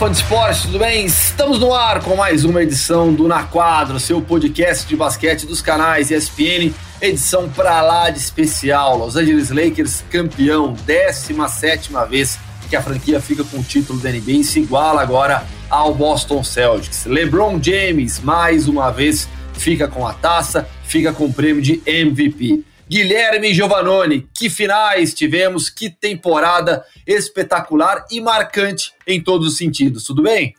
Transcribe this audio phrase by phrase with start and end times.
[0.00, 1.04] fã de esporte, tudo bem?
[1.04, 5.60] Estamos no ar com mais uma edição do Na Quadro, seu podcast de basquete dos
[5.60, 6.72] canais ESPN,
[7.02, 8.96] edição pra lá de especial.
[8.96, 12.38] Los Angeles Lakers campeão, 17 vez
[12.70, 16.42] que a franquia fica com o título da NBA e se iguala agora ao Boston
[16.42, 17.04] Celtics.
[17.04, 22.64] LeBron James, mais uma vez, fica com a taça, fica com o prêmio de MVP.
[22.90, 30.02] Guilherme Giovanoni, que finais tivemos, que temporada espetacular e marcante em todos os sentidos.
[30.02, 30.56] Tudo bem?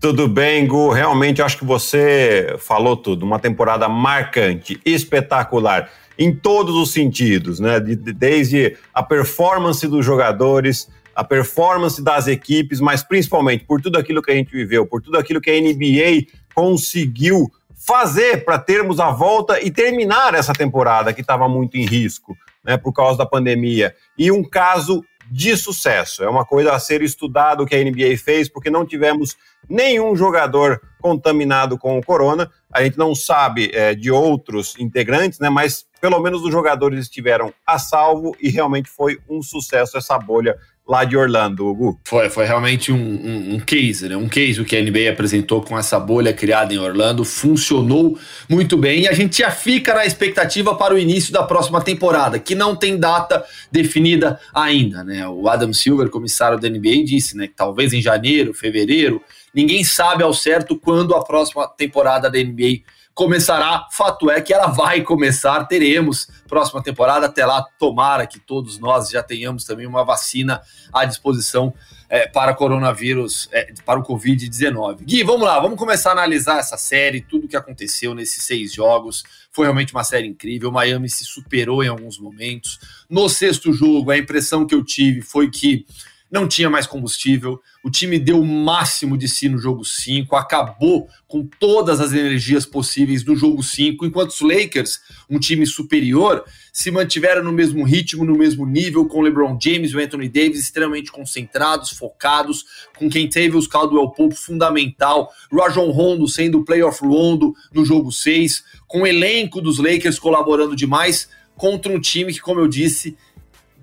[0.00, 0.90] Tudo bem, Gu.
[0.90, 3.26] Realmente acho que você falou tudo.
[3.26, 7.80] Uma temporada marcante, espetacular, em todos os sentidos, né?
[7.80, 14.30] Desde a performance dos jogadores, a performance das equipes, mas principalmente por tudo aquilo que
[14.30, 17.50] a gente viveu, por tudo aquilo que a NBA conseguiu
[17.84, 22.76] fazer para termos a volta e terminar essa temporada que estava muito em risco, né,
[22.76, 23.94] por causa da pandemia.
[24.16, 26.22] E um caso de sucesso.
[26.22, 29.34] É uma coisa a ser estudado que a NBA fez, porque não tivemos
[29.68, 32.50] nenhum jogador contaminado com o corona.
[32.70, 35.48] A gente não sabe é, de outros integrantes, né?
[35.48, 40.58] Mas pelo menos os jogadores estiveram a salvo e realmente foi um sucesso essa bolha
[40.92, 41.98] lá de Orlando, Hugo.
[42.04, 44.14] Foi, foi realmente um, um, um, case, né?
[44.14, 47.24] Um case o que a NBA apresentou com essa bolha criada em Orlando.
[47.24, 51.80] Funcionou muito bem e a gente já fica na expectativa para o início da próxima
[51.80, 55.26] temporada, que não tem data definida ainda, né?
[55.26, 59.22] O Adam Silver, comissário da NBA, disse, né, que talvez em janeiro, fevereiro,
[59.54, 62.82] ninguém sabe ao certo quando a próxima temporada da NBA
[63.14, 63.86] começará.
[63.90, 67.26] Fato é que ela vai começar, teremos próxima temporada.
[67.26, 70.60] Até lá, tomara que todos nós já tenhamos também uma vacina
[70.92, 71.72] à disposição
[72.08, 75.02] é, para coronavírus, é, para o Covid-19.
[75.02, 79.24] Gui, vamos lá, vamos começar a analisar essa série, tudo que aconteceu nesses seis jogos.
[79.50, 80.70] Foi realmente uma série incrível.
[80.70, 82.78] Miami se superou em alguns momentos.
[83.08, 85.86] No sexto jogo, a impressão que eu tive foi que
[86.32, 91.06] não tinha mais combustível, o time deu o máximo de si no jogo 5, acabou
[91.28, 94.98] com todas as energias possíveis do jogo 5, enquanto os Lakers,
[95.28, 96.42] um time superior,
[96.72, 101.12] se mantiveram no mesmo ritmo, no mesmo nível, com LeBron James e Anthony Davis extremamente
[101.12, 102.64] concentrados, focados,
[102.96, 108.10] com quem teve os Caldwell Pope fundamental, Rajon Rondo sendo o playoff Rondo no jogo
[108.10, 113.16] 6, com o elenco dos Lakers colaborando demais contra um time que, como eu disse,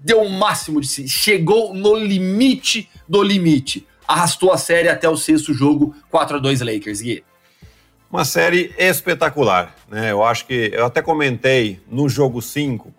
[0.03, 3.87] deu o máximo de si, chegou no limite do limite.
[4.07, 7.23] Arrastou a série até o sexto jogo, 4 a 2 Lakers, Gui.
[8.11, 10.11] Uma série espetacular, né?
[10.11, 12.91] Eu acho que eu até comentei no jogo 5,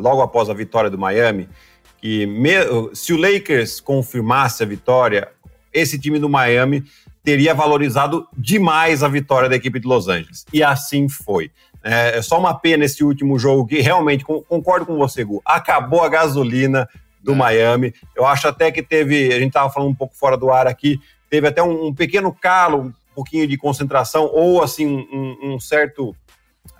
[0.00, 1.48] logo após a vitória do Miami,
[2.00, 2.50] que me,
[2.92, 5.28] se o Lakers confirmasse a vitória,
[5.72, 6.82] esse time do Miami
[7.22, 10.44] teria valorizado demais a vitória da equipe de Los Angeles.
[10.52, 11.52] E assim foi.
[11.84, 16.02] É, é só uma pena esse último jogo que realmente, concordo com você, Gu, acabou
[16.02, 16.88] a gasolina
[17.22, 17.34] do é.
[17.34, 17.94] Miami.
[18.14, 21.00] Eu acho até que teve, a gente estava falando um pouco fora do ar aqui,
[21.28, 26.14] teve até um, um pequeno calo, um pouquinho de concentração, ou assim, um, um, certo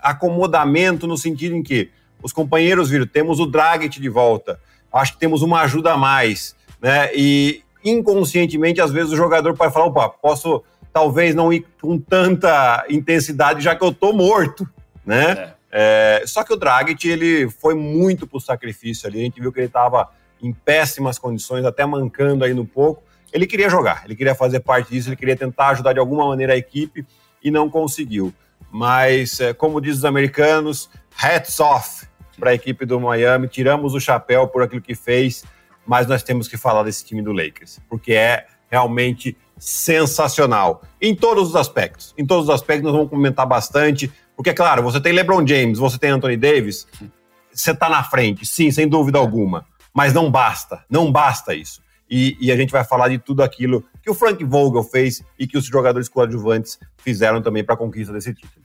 [0.01, 1.89] acomodamento no sentido em que
[2.21, 4.59] os companheiros viram, temos o Dragic de volta,
[4.91, 7.09] acho que temos uma ajuda a mais, né?
[7.13, 10.63] E inconscientemente, às vezes, o jogador pode falar, opa, posso
[10.93, 14.67] talvez não ir com tanta intensidade, já que eu tô morto
[15.05, 15.31] né?
[15.31, 15.53] É.
[15.75, 19.59] É, só que o Dragic, ele foi muito pro sacrifício ali, a gente viu que
[19.59, 20.07] ele estava
[20.39, 23.01] em péssimas condições, até mancando aí no pouco.
[23.31, 26.53] Ele queria jogar, ele queria fazer parte disso, ele queria tentar ajudar de alguma maneira
[26.53, 27.03] a equipe
[27.43, 28.31] e não conseguiu.
[28.71, 32.05] Mas, é, como diz os americanos, hats off
[32.39, 35.43] para a equipe do Miami, tiramos o chapéu por aquilo que fez,
[35.85, 41.49] mas nós temos que falar desse time do Lakers, porque é realmente sensacional em todos
[41.49, 42.13] os aspectos.
[42.17, 44.11] Em todos os aspectos nós vamos comentar bastante.
[44.35, 46.87] Porque, claro, você tem LeBron James, você tem Anthony Davis,
[47.51, 49.65] você está na frente, sim, sem dúvida alguma.
[49.93, 51.81] Mas não basta, não basta isso.
[52.09, 55.47] E, e, a gente vai falar de tudo aquilo que o Frank Vogel fez e
[55.47, 58.63] que os jogadores coadjuvantes fizeram também para a conquista desse título.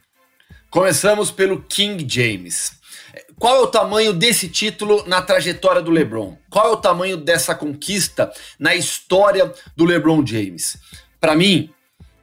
[0.70, 2.72] Começamos pelo King James.
[3.38, 6.36] Qual é o tamanho desse título na trajetória do LeBron?
[6.50, 10.76] Qual é o tamanho dessa conquista na história do LeBron James?
[11.20, 11.70] Para mim,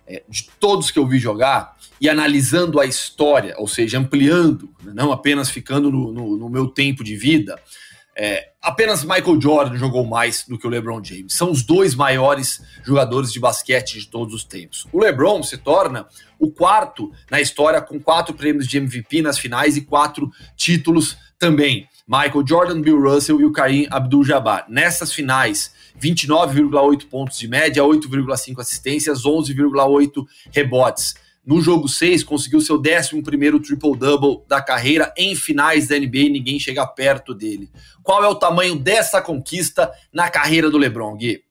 [0.05, 4.91] é, de todos que eu vi jogar e analisando a história, ou seja, ampliando, né,
[4.93, 7.59] não apenas ficando no, no, no meu tempo de vida,
[8.17, 11.33] é, apenas Michael Jordan jogou mais do que o LeBron James.
[11.33, 14.87] São os dois maiores jogadores de basquete de todos os tempos.
[14.93, 16.07] O LeBron se torna
[16.39, 21.89] o quarto na história com quatro prêmios de MVP nas finais e quatro títulos também.
[22.07, 24.65] Michael Jordan, Bill Russell e o Kareem Abdul-Jabbar.
[24.69, 31.15] Nessas finais, 29,8 pontos de média, 8,5 assistências, 11,8 rebotes.
[31.45, 33.21] No jogo 6, conseguiu seu 11
[33.61, 37.69] triple-double da carreira em finais da NBA, ninguém chega perto dele.
[38.01, 41.43] Qual é o tamanho dessa conquista na carreira do LeBron, Gui?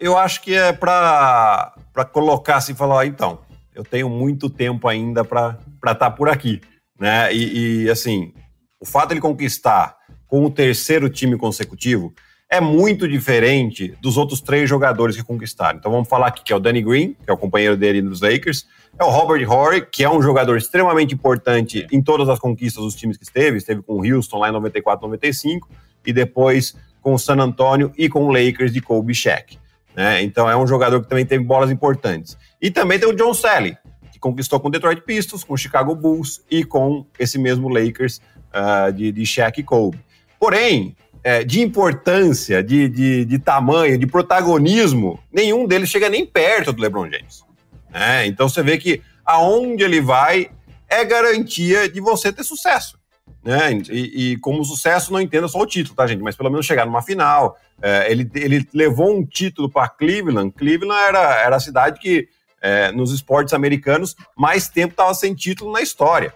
[0.00, 1.74] Eu acho que é para
[2.12, 3.40] colocar assim, falar, então,
[3.74, 6.60] eu tenho muito tempo ainda para estar tá por aqui,
[6.98, 7.34] né?
[7.34, 8.32] E, e, assim,
[8.80, 9.96] o fato de ele conquistar
[10.26, 12.14] com o terceiro time consecutivo
[12.50, 15.78] é muito diferente dos outros três jogadores que conquistaram.
[15.78, 18.22] Então vamos falar aqui que é o Danny Green, que é o companheiro dele nos
[18.22, 18.66] Lakers,
[18.98, 22.94] é o Robert Horry, que é um jogador extremamente importante em todas as conquistas dos
[22.94, 25.68] times que esteve, esteve com o Houston lá em 94, 95
[26.06, 29.58] e depois com o San Antonio e com o Lakers de Kobe Shaq.
[29.94, 30.22] Né?
[30.22, 32.38] Então é um jogador que também teve bolas importantes.
[32.62, 33.76] E também tem o John Sally,
[34.10, 38.22] que conquistou com o Detroit Pistons, com o Chicago Bulls e com esse mesmo Lakers
[38.54, 39.98] uh, de, de Shaq e Kobe.
[40.40, 40.96] Porém,
[41.28, 46.80] é, de importância, de, de, de, tamanho, de protagonismo, nenhum deles chega nem perto do
[46.80, 47.44] LeBron James.
[47.90, 48.26] Né?
[48.26, 50.50] Então você vê que aonde ele vai
[50.88, 52.98] é garantia de você ter sucesso.
[53.44, 53.74] Né?
[53.90, 56.22] E, e, como sucesso, não entenda só o título, tá, gente?
[56.22, 57.58] Mas pelo menos chegar numa final.
[57.82, 60.50] É, ele, ele levou um título para Cleveland.
[60.52, 62.26] Cleveland era, era a cidade que,
[62.62, 66.32] é, nos esportes americanos, mais tempo estava sem título na história.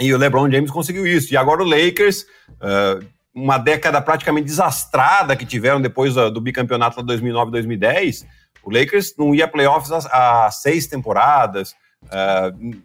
[0.00, 1.34] E o LeBron James conseguiu isso.
[1.34, 2.22] E agora o Lakers,
[2.54, 8.24] uh, uma década praticamente desastrada que tiveram depois do, do bicampeonato de 2009-2010,
[8.62, 11.74] o Lakers não ia playoffs há, há seis temporadas.
[12.04, 12.76] Uh,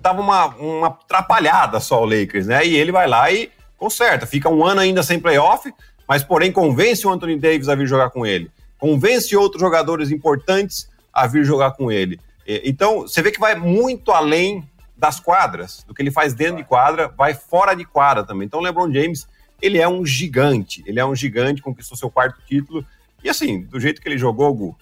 [0.00, 2.64] tava uma, uma atrapalhada só o Lakers, né?
[2.64, 4.26] E ele vai lá e conserta.
[4.26, 5.72] Fica um ano ainda sem playoff,
[6.08, 8.50] mas porém convence o Anthony Davis a vir jogar com ele.
[8.78, 12.20] Convence outros jogadores importantes a vir jogar com ele.
[12.46, 16.64] Então, você vê que vai muito além das quadras, do que ele faz dentro de
[16.64, 18.46] quadra, vai fora de quadra também.
[18.46, 19.26] Então, o LeBron James,
[19.60, 20.82] ele é um gigante.
[20.86, 22.84] Ele é um gigante, conquistou seu quarto título.
[23.22, 24.76] E assim, do jeito que ele jogou, Gu,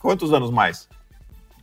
[0.00, 0.88] quantos anos mais?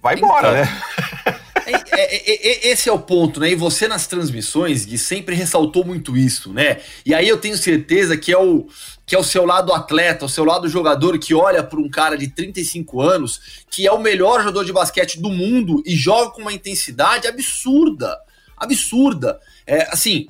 [0.02, 1.40] Vai embora, então, né?
[1.66, 3.52] É, é, é, esse é o ponto, né?
[3.52, 6.82] E você nas transmissões, Gui, sempre ressaltou muito isso, né?
[7.06, 8.68] E aí eu tenho certeza que é o,
[9.06, 12.18] que é o seu lado atleta, o seu lado jogador que olha para um cara
[12.18, 16.42] de 35 anos, que é o melhor jogador de basquete do mundo e joga com
[16.42, 18.18] uma intensidade absurda.
[18.58, 19.40] Absurda.
[19.66, 20.28] É, assim,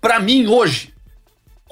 [0.00, 0.91] para mim hoje,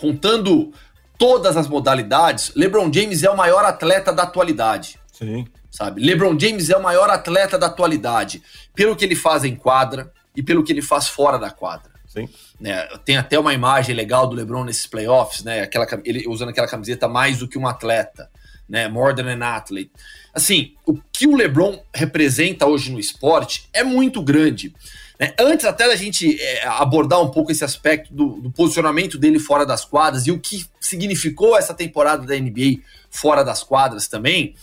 [0.00, 0.72] contando
[1.18, 4.98] todas as modalidades, LeBron James é o maior atleta da atualidade.
[5.12, 6.02] Sim sabe?
[6.02, 8.42] LeBron James é o maior atleta da atualidade,
[8.74, 11.90] pelo que ele faz em quadra e pelo que ele faz fora da quadra.
[12.06, 12.28] Sim.
[12.60, 15.60] Né, tem até uma imagem legal do LeBron nesses playoffs, né?
[15.60, 18.28] Aquela, ele usando aquela camiseta mais do que um atleta,
[18.68, 18.88] né?
[18.88, 19.92] More than an athlete.
[20.34, 24.74] Assim, o que o LeBron representa hoje no esporte é muito grande.
[25.20, 25.34] Né?
[25.38, 29.66] Antes até da gente é, abordar um pouco esse aspecto do, do, posicionamento dele fora
[29.66, 32.80] das quadras e o que significou essa temporada da NBA
[33.10, 34.54] fora das quadras também,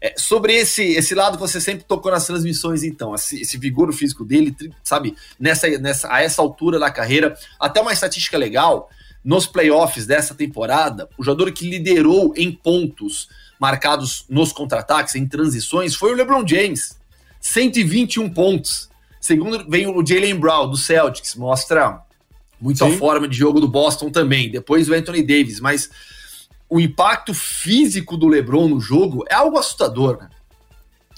[0.00, 3.92] é, sobre esse, esse lado que você sempre tocou nas transmissões, então, esse, esse, vigor
[3.92, 8.88] físico dele, sabe, nessa, nessa, a essa altura da carreira, até uma estatística legal,
[9.24, 13.28] nos playoffs dessa temporada, o jogador que liderou em pontos
[13.58, 16.96] marcados nos contra-ataques, em transições, foi o LeBron James.
[17.40, 18.88] 121 pontos.
[19.26, 22.00] Segundo vem o Jalen Brown, do Celtics, mostra
[22.60, 22.94] muito Sim.
[22.94, 24.48] a forma de jogo do Boston também.
[24.48, 25.90] Depois o Anthony Davis, mas
[26.70, 30.28] o impacto físico do LeBron no jogo é algo assustador, né?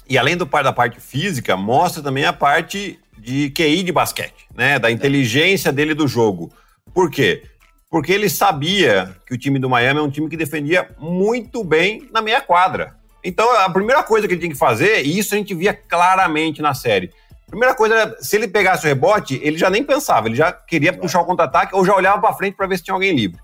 [0.08, 4.46] E além do par da parte física, mostra também a parte de QI de basquete,
[4.56, 4.78] né?
[4.78, 6.50] Da inteligência dele do jogo.
[6.94, 7.42] Por quê?
[7.90, 12.08] Porque ele sabia que o time do Miami é um time que defendia muito bem
[12.10, 12.96] na meia quadra.
[13.22, 16.62] Então, a primeira coisa que ele tinha que fazer, e isso a gente via claramente
[16.62, 17.12] na série,
[17.48, 20.92] primeira coisa era, se ele pegasse o rebote, ele já nem pensava, ele já queria
[20.92, 23.40] puxar o contra-ataque ou já olhava para frente para ver se tinha alguém livre.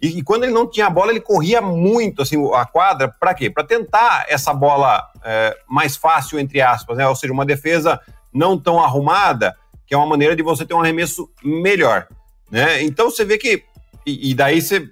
[0.00, 3.08] E, e, quando ele não tinha bola, ele corria muito assim a quadra.
[3.08, 3.48] Para quê?
[3.48, 7.08] Para tentar essa bola é, mais fácil, entre aspas, né?
[7.08, 8.00] ou seja, uma defesa
[8.32, 12.06] não tão arrumada, que é uma maneira de você ter um arremesso melhor.
[12.50, 12.82] Né?
[12.82, 13.62] Então você vê que.
[14.04, 14.90] E, e daí você,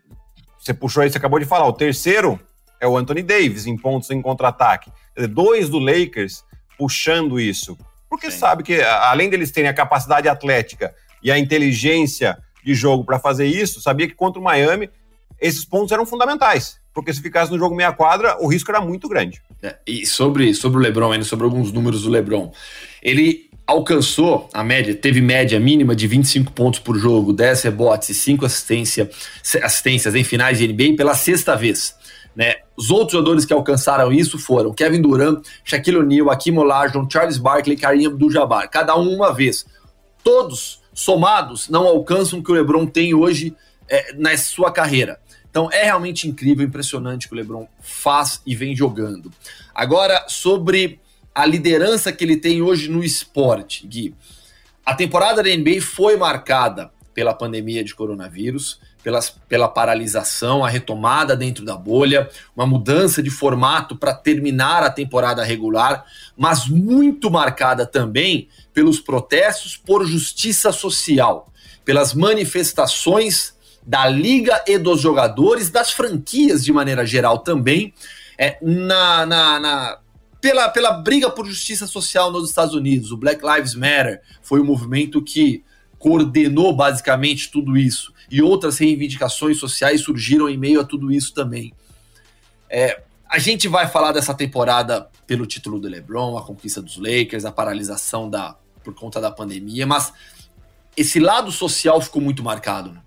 [0.59, 1.67] você puxou aí, você acabou de falar.
[1.67, 2.41] O terceiro
[2.81, 4.91] é o Anthony Davis em pontos em contra-ataque.
[5.29, 6.45] Dois do Lakers
[6.79, 7.77] puxando isso.
[8.13, 8.41] Porque Sim.
[8.41, 13.47] sabe que, além deles terem a capacidade atlética e a inteligência de jogo para fazer
[13.47, 14.91] isso, sabia que contra o Miami
[15.41, 16.79] esses pontos eram fundamentais.
[16.93, 19.41] Porque se ficasse no jogo meia quadra, o risco era muito grande.
[19.63, 22.53] É, e sobre, sobre o Lebron, ainda sobre alguns números do Lebron,
[23.03, 28.15] ele alcançou a média, teve média mínima de 25 pontos por jogo, 10 rebotes e
[28.15, 29.09] 5 assistência,
[29.63, 31.97] assistências em finais de NBA pela sexta vez.
[32.37, 32.57] Né?
[32.77, 37.77] Os outros jogadores que alcançaram isso foram Kevin Durant, Shaquille O'Neal, Akim Olajuwon, Charles Barkley
[37.77, 39.67] Kareem Abdul-Jabbar, cada um uma vez.
[40.25, 43.55] Todos somados não alcançam o que o LeBron tem hoje
[43.89, 45.21] é, na sua carreira.
[45.51, 49.31] Então é realmente incrível, impressionante que o LeBron faz e vem jogando.
[49.75, 50.99] Agora, sobre
[51.35, 54.15] a liderança que ele tem hoje no esporte, Gui.
[54.85, 61.37] A temporada da NBA foi marcada pela pandemia de coronavírus, pelas, pela paralisação, a retomada
[61.37, 66.05] dentro da bolha, uma mudança de formato para terminar a temporada regular,
[66.37, 71.53] mas muito marcada também pelos protestos por justiça social,
[71.85, 73.55] pelas manifestações
[73.85, 77.93] da liga e dos jogadores, das franquias de maneira geral também,
[78.39, 79.99] é, na, na, na
[80.41, 83.13] pela, pela briga por justiça social nos Estados Unidos.
[83.13, 85.65] O Black Lives Matter foi o movimento que
[86.03, 88.13] coordenou basicamente tudo isso.
[88.29, 91.73] E outras reivindicações sociais surgiram em meio a tudo isso também.
[92.69, 97.45] É, a gente vai falar dessa temporada pelo título do LeBron, a conquista dos Lakers,
[97.45, 100.13] a paralisação da por conta da pandemia, mas
[100.97, 102.91] esse lado social ficou muito marcado.
[102.91, 103.01] Né?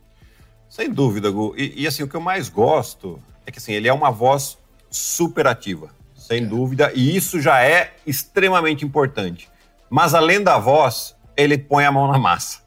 [0.70, 1.54] Sem dúvida, Gu.
[1.58, 4.58] E, e, assim, o que eu mais gosto é que assim, ele é uma voz
[4.90, 6.46] super ativa, sem é.
[6.46, 9.50] dúvida, e isso já é extremamente importante.
[9.90, 12.64] Mas além da voz, ele põe a mão na massa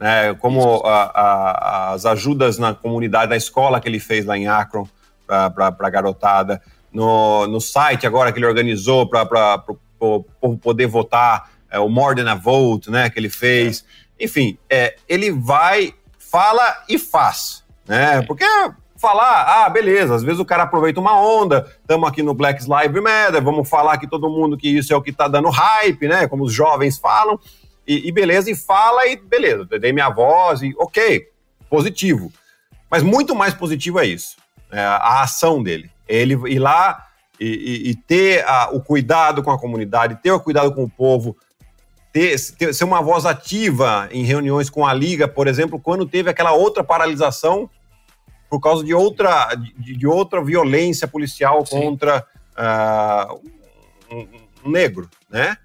[0.00, 4.48] né, como a, a, as ajudas na comunidade, na escola que ele fez lá em
[4.48, 4.88] Akron
[5.26, 9.62] para a garotada, no, no site agora que ele organizou para
[10.00, 13.84] o povo poder votar, é, o More Than a Vote, né, que ele fez.
[14.18, 14.24] É.
[14.24, 18.22] Enfim, é, ele vai, fala e faz, né, é.
[18.22, 18.44] porque
[18.96, 23.02] falar, ah, beleza, às vezes o cara aproveita uma onda, estamos aqui no Black Lives
[23.02, 26.26] Matter, vamos falar que todo mundo que isso é o que está dando hype, né,
[26.26, 27.38] como os jovens falam,
[27.90, 31.26] e, e beleza, e fala e beleza, dei minha voz e ok,
[31.68, 32.32] positivo.
[32.88, 34.36] Mas muito mais positivo é isso,
[34.70, 35.90] é a ação dele.
[36.06, 37.08] Ele ir lá
[37.40, 41.36] e, e, ter a, o cuidado com a comunidade, ter o cuidado com o povo,
[42.12, 46.30] ter, ter, ser uma voz ativa em reuniões com a Liga, por exemplo, quando teve
[46.30, 47.68] aquela outra paralisação
[48.48, 51.80] por causa de outra, de, de outra violência policial Sim.
[51.80, 52.24] contra
[52.56, 53.40] uh,
[54.14, 54.28] um,
[54.64, 55.56] um negro, né?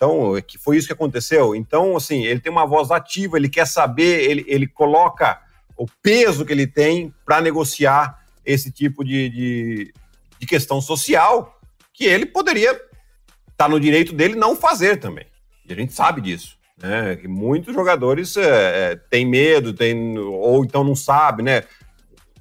[0.00, 1.54] Então, que foi isso que aconteceu.
[1.54, 5.38] Então, assim, ele tem uma voz ativa, ele quer saber, ele, ele coloca
[5.76, 9.94] o peso que ele tem para negociar esse tipo de, de,
[10.38, 11.60] de, questão social
[11.92, 12.86] que ele poderia estar
[13.58, 15.26] tá no direito dele não fazer também.
[15.68, 16.56] E a gente sabe disso.
[16.78, 17.16] Né?
[17.16, 21.64] Que muitos jogadores é, é, têm medo, tem, ou então não sabem, né?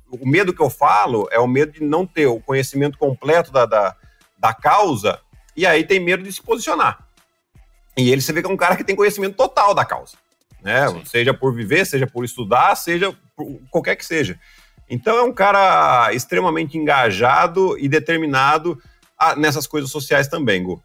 [0.09, 3.65] O medo que eu falo é o medo de não ter o conhecimento completo da,
[3.65, 3.97] da,
[4.37, 5.19] da causa
[5.57, 7.08] e aí tem medo de se posicionar.
[8.03, 10.18] E ele você vê que é um cara que tem conhecimento total da causa,
[10.63, 10.88] né?
[10.88, 11.01] Sim.
[11.06, 14.39] Seja por viver, seja por estudar, seja por qualquer que seja.
[14.89, 18.82] Então é um cara extremamente engajado e determinado
[19.18, 20.82] a, nessas coisas sociais também, Gu.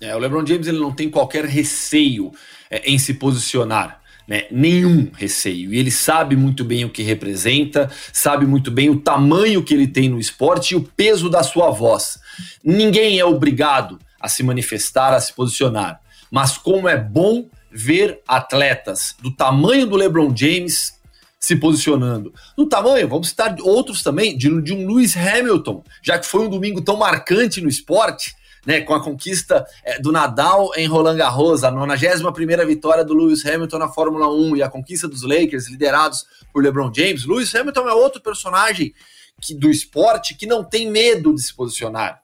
[0.00, 2.32] É, o LeBron James ele não tem qualquer receio
[2.70, 3.98] é, em se posicionar.
[4.26, 5.72] Né, nenhum receio.
[5.72, 9.86] E ele sabe muito bem o que representa, sabe muito bem o tamanho que ele
[9.86, 12.18] tem no esporte e o peso da sua voz.
[12.62, 15.98] Ninguém é obrigado a se manifestar, a se posicionar
[16.30, 20.98] mas como é bom ver atletas do tamanho do LeBron James
[21.38, 22.32] se posicionando.
[22.56, 26.50] No tamanho, vamos citar outros também, de, de um Lewis Hamilton, já que foi um
[26.50, 28.34] domingo tão marcante no esporte,
[28.66, 33.46] né, com a conquista é, do Nadal em Roland Garros, a 91ª vitória do Lewis
[33.46, 37.24] Hamilton na Fórmula 1 e a conquista dos Lakers, liderados por LeBron James.
[37.24, 38.92] Lewis Hamilton é outro personagem
[39.40, 42.20] que, do esporte que não tem medo de se posicionar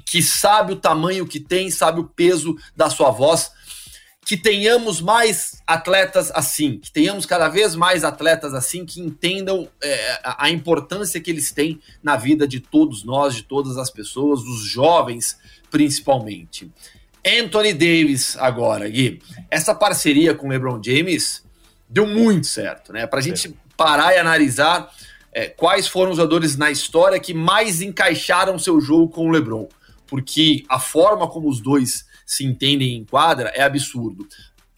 [0.00, 3.52] que sabe o tamanho que tem, sabe o peso da sua voz.
[4.26, 10.20] Que tenhamos mais atletas assim, que tenhamos cada vez mais atletas assim que entendam é,
[10.24, 14.62] a importância que eles têm na vida de todos nós, de todas as pessoas, os
[14.62, 15.36] jovens
[15.70, 16.70] principalmente.
[17.26, 19.20] Anthony Davis agora, Gui.
[19.50, 21.44] Essa parceria com o LeBron James
[21.88, 23.06] deu muito certo, né?
[23.06, 24.90] Para a gente parar e analisar
[25.32, 29.68] é, quais foram os jogadores na história que mais encaixaram seu jogo com o LeBron
[30.14, 34.28] porque a forma como os dois se entendem em quadra é absurdo.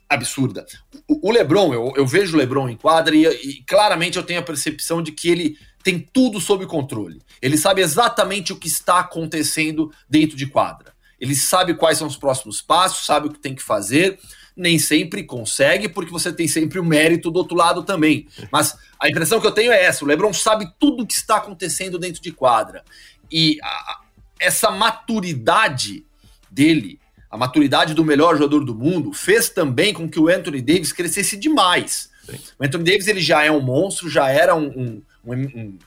[0.09, 0.64] Absurda.
[1.07, 4.43] O, Lebron, eu, eu, vejo o Lebron em quadra e, e claramente eu tenho a
[4.43, 7.21] percepção de que ele tem tudo sob controle.
[7.43, 10.95] Ele sabe exatamente o que está acontecendo dentro de quadra.
[11.21, 14.19] Ele sabe quais são os próximos passos, sabe o que tem que fazer.
[14.57, 18.26] Nem sempre consegue, porque você tem sempre o mérito do outro lado também.
[18.50, 21.37] Mas a impressão que eu tenho é essa: o Lebron sabe tudo o que está
[21.37, 22.83] acontecendo dentro de quadra.
[23.31, 24.05] E a,
[24.38, 26.05] essa maturidade
[26.50, 27.00] dele,
[27.31, 31.37] a maturidade do melhor jogador do mundo, fez também com que o Anthony Davis crescesse
[31.37, 32.11] demais.
[32.25, 32.38] Sim.
[32.59, 35.78] O Anthony Davis ele já é um monstro, já era um, um, um, um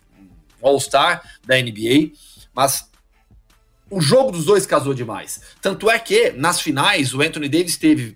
[0.61, 2.11] All-Star da NBA,
[2.53, 2.89] mas
[3.89, 5.41] o jogo dos dois casou demais.
[5.61, 8.15] Tanto é que, nas finais, o Anthony Davis teve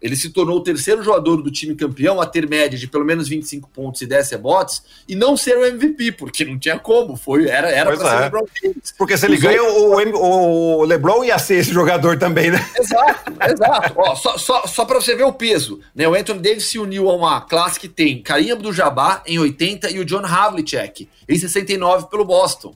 [0.00, 3.28] Ele se tornou o terceiro jogador do time campeão a ter média de pelo menos
[3.28, 7.16] 25 pontos e 10 rebotes e não ser o MVP, porque não tinha como.
[7.16, 8.10] Foi, era era para é.
[8.10, 8.94] ser LeBron James.
[8.96, 10.14] Porque se ele Os ganha, outros...
[10.14, 12.66] o, o, LeBron ia ser esse jogador também, né?
[12.78, 13.94] Exato, exato.
[13.96, 16.08] Ó, só só, só para você ver o peso, né?
[16.08, 19.98] O Anthony Davis se uniu a uma classe que tem Karim Abdul-Jabbar em 80 e
[19.98, 22.74] o John Havlicek em 69 pelo Boston.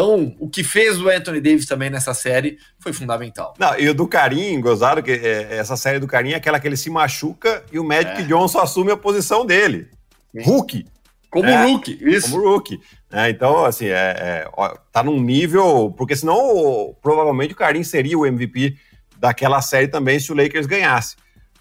[0.00, 3.52] Então, o que fez o Anthony Davis também nessa série foi fundamental.
[3.58, 6.66] Não, e o do Carim, gozado, que é, essa série do Carim é aquela que
[6.66, 8.24] ele se machuca e o Magic é.
[8.24, 9.88] Johnson assume a posição dele.
[10.34, 10.42] Sim.
[10.42, 10.86] Hulk.
[11.30, 12.30] Como é, Hulk, isso.
[12.30, 12.80] Como Hulk.
[13.12, 15.94] É, então, assim, é, é, ó, tá num nível.
[15.96, 18.76] Porque senão, provavelmente, o Carim seria o MVP
[19.18, 21.16] daquela série também se o Lakers ganhasse.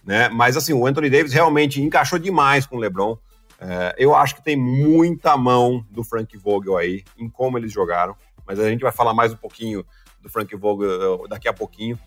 [0.05, 0.29] Né?
[0.29, 3.17] Mas, assim, o Anthony Davis realmente encaixou demais com o LeBron.
[3.61, 8.15] É, eu acho que tem muita mão do Frank Vogel aí em como eles jogaram,
[8.49, 9.85] mas a gente vai falar mais um pouquinho
[10.19, 11.99] do Frank Vogel daqui a pouquinho.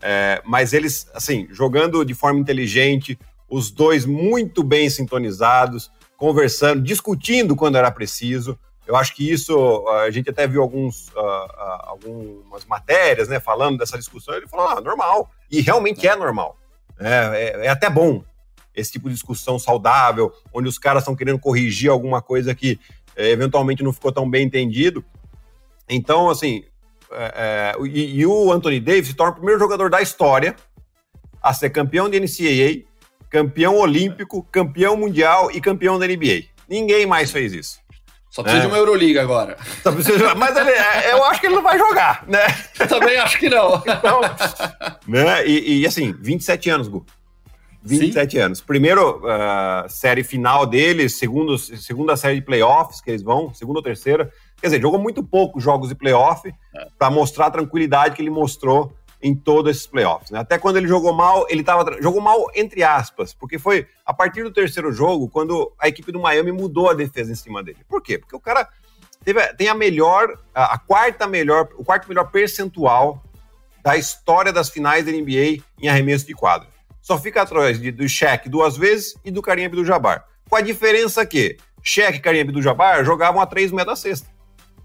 [0.00, 3.18] É, mas eles, assim, jogando de forma inteligente,
[3.50, 8.58] os dois muito bem sintonizados, conversando, discutindo quando era preciso.
[8.86, 11.46] Eu acho que isso, a gente até viu alguns, uh,
[11.80, 14.34] algumas matérias, né, falando dessa discussão.
[14.34, 15.30] Ele falou, ah, normal.
[15.50, 16.56] E realmente é normal.
[16.98, 18.24] É, é, é até bom
[18.74, 22.80] esse tipo de discussão saudável, onde os caras estão querendo corrigir alguma coisa que
[23.14, 25.04] é, eventualmente não ficou tão bem entendido.
[25.90, 26.62] Então, assim,
[27.10, 30.54] é, é, e, e, o Anthony Davis se torna o primeiro jogador da história
[31.42, 32.84] a ser campeão de NCAA,
[33.28, 36.44] campeão olímpico, campeão mundial e campeão da NBA.
[36.68, 37.80] Ninguém mais fez isso.
[38.30, 38.66] Só precisa é.
[38.66, 39.56] de uma Euroliga agora.
[40.38, 42.46] Mas ele, é, eu acho que ele não vai jogar, né?
[42.78, 43.82] Eu também acho que não.
[43.84, 44.20] Então,
[45.08, 45.44] né?
[45.44, 47.04] E, e assim, 27 anos, Gu.
[47.82, 48.38] 27 Sim.
[48.38, 48.60] anos.
[48.60, 53.82] Primeiro uh, série final dele, segundo, segunda série de playoffs que eles vão, segunda ou
[53.82, 54.30] terceira.
[54.60, 56.88] Quer dizer, jogou muito poucos jogos de playoff é.
[56.98, 60.30] para mostrar a tranquilidade que ele mostrou em todos esses playoffs.
[60.30, 60.38] Né?
[60.38, 62.00] Até quando ele jogou mal, ele tava.
[62.00, 66.20] Jogou mal entre aspas, porque foi a partir do terceiro jogo, quando a equipe do
[66.20, 67.78] Miami mudou a defesa em cima dele.
[67.88, 68.18] Por quê?
[68.18, 68.68] Porque o cara
[69.24, 73.22] teve, tem a melhor, a, a quarta melhor, o quarto melhor percentual
[73.82, 76.68] da história das finais da NBA em arremesso de quadro
[77.00, 80.24] só fica atrás de, do Shaq duas vezes e do Karim Abdul-Jabbar.
[80.48, 84.29] Com a diferença que Shaq e Karim Abdul-Jabbar jogavam a 3 metros da cesta.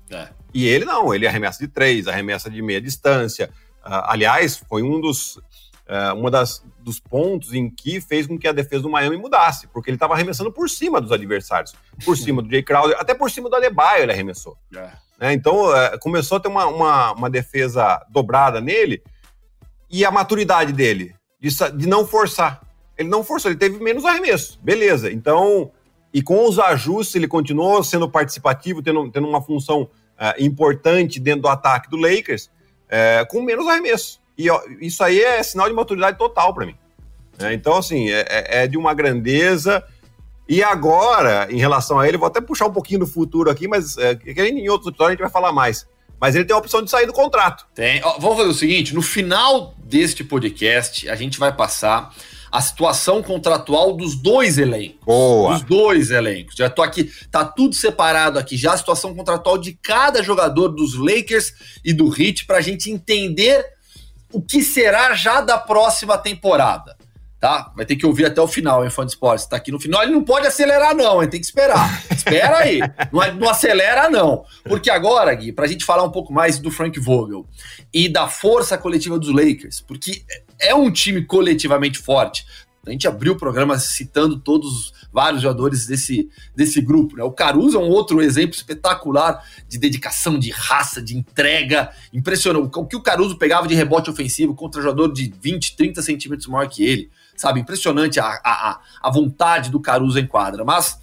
[0.10, 0.30] É.
[0.54, 3.50] E ele não, ele arremessa de 3, arremessa de meia distância.
[3.86, 8.48] Uh, aliás, foi um dos, uh, uma das, dos pontos em que fez com que
[8.48, 12.42] a defesa do Miami mudasse, porque ele estava arremessando por cima dos adversários, por cima
[12.42, 14.58] do Jay Crowder, até por cima do Adebayo ele arremessou.
[14.76, 14.90] É.
[15.20, 15.34] Né?
[15.34, 19.02] Então, uh, começou a ter uma, uma, uma defesa dobrada nele,
[19.90, 22.62] e a maturidade dele de, de não forçar.
[22.98, 24.60] Ele não forçou, ele teve menos arremesso.
[24.62, 25.12] Beleza.
[25.12, 25.72] Então,
[26.16, 31.42] e com os ajustes, ele continuou sendo participativo, tendo, tendo uma função uh, importante dentro
[31.42, 34.22] do ataque do Lakers, uh, com menos arremesso.
[34.38, 36.78] E ó, isso aí é sinal de maturidade total para mim.
[37.38, 39.84] É, então, assim, é, é, é, de uma grandeza.
[40.48, 43.98] E agora, em relação a ele, vou até puxar um pouquinho do futuro aqui, mas
[43.98, 45.86] é, em outros episódios a gente vai falar mais.
[46.18, 47.68] Mas ele tem a opção de sair do contrato.
[47.76, 48.02] Tem.
[48.02, 52.16] Ó, vamos fazer o seguinte: no final deste podcast, a gente vai passar
[52.56, 55.04] a situação contratual dos dois elencos.
[55.06, 55.56] Boa.
[55.56, 56.56] Dos dois elencos.
[56.56, 60.98] Já tô aqui, tá tudo separado aqui, já a situação contratual de cada jogador dos
[60.98, 63.62] Lakers e do Heat para a gente entender
[64.32, 66.96] o que será já da próxima temporada
[67.38, 67.72] tá?
[67.76, 69.46] Vai ter que ouvir até o final, hein, fã de esportes.
[69.46, 71.30] Tá aqui no final, ele não pode acelerar, não, hein?
[71.30, 72.04] Tem que esperar.
[72.10, 72.80] Espera aí.
[73.12, 74.44] Não, é, não acelera, não.
[74.64, 77.46] Porque agora, Gui, pra gente falar um pouco mais do Frank Vogel
[77.94, 80.24] e da força coletiva dos Lakers, porque
[80.60, 82.46] é um time coletivamente forte.
[82.86, 87.18] A gente abriu o programa citando todos vários jogadores desse, desse grupo.
[87.18, 87.24] Né?
[87.24, 91.90] O Caruso é um outro exemplo espetacular de dedicação, de raça, de entrega.
[92.14, 92.78] Impressionante.
[92.78, 96.48] O que o Caruso pegava de rebote ofensivo contra um jogador de 20, 30 centímetros
[96.48, 97.60] maior que ele sabe?
[97.60, 100.64] Impressionante a, a, a vontade do Caruso em quadra.
[100.64, 101.00] Mas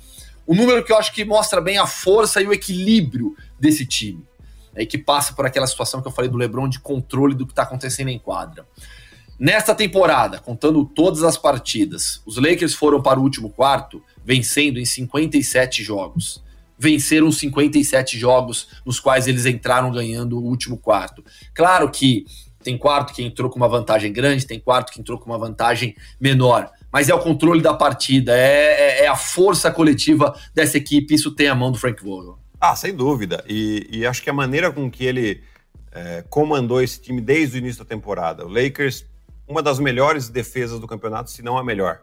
[0.46, 4.24] o número que eu acho que mostra bem a força e o equilíbrio desse time.
[4.74, 7.52] Né, que passa por aquela situação que eu falei do Lebron de controle do que
[7.52, 8.66] está acontecendo em quadra.
[9.42, 14.84] Nesta temporada, contando todas as partidas, os Lakers foram para o último quarto vencendo em
[14.84, 16.40] 57 jogos.
[16.78, 21.24] Venceram 57 jogos nos quais eles entraram ganhando o último quarto.
[21.52, 22.24] Claro que
[22.62, 25.96] tem quarto que entrou com uma vantagem grande, tem quarto que entrou com uma vantagem
[26.20, 26.70] menor.
[26.92, 31.16] Mas é o controle da partida, é, é, é a força coletiva dessa equipe.
[31.16, 32.38] Isso tem a mão do Frank Vogel.
[32.60, 33.44] Ah, sem dúvida.
[33.48, 35.42] E, e acho que a maneira com que ele
[35.90, 38.46] é, comandou esse time desde o início da temporada.
[38.46, 39.04] O Lakers,
[39.52, 42.00] uma das melhores defesas do campeonato, se não a melhor.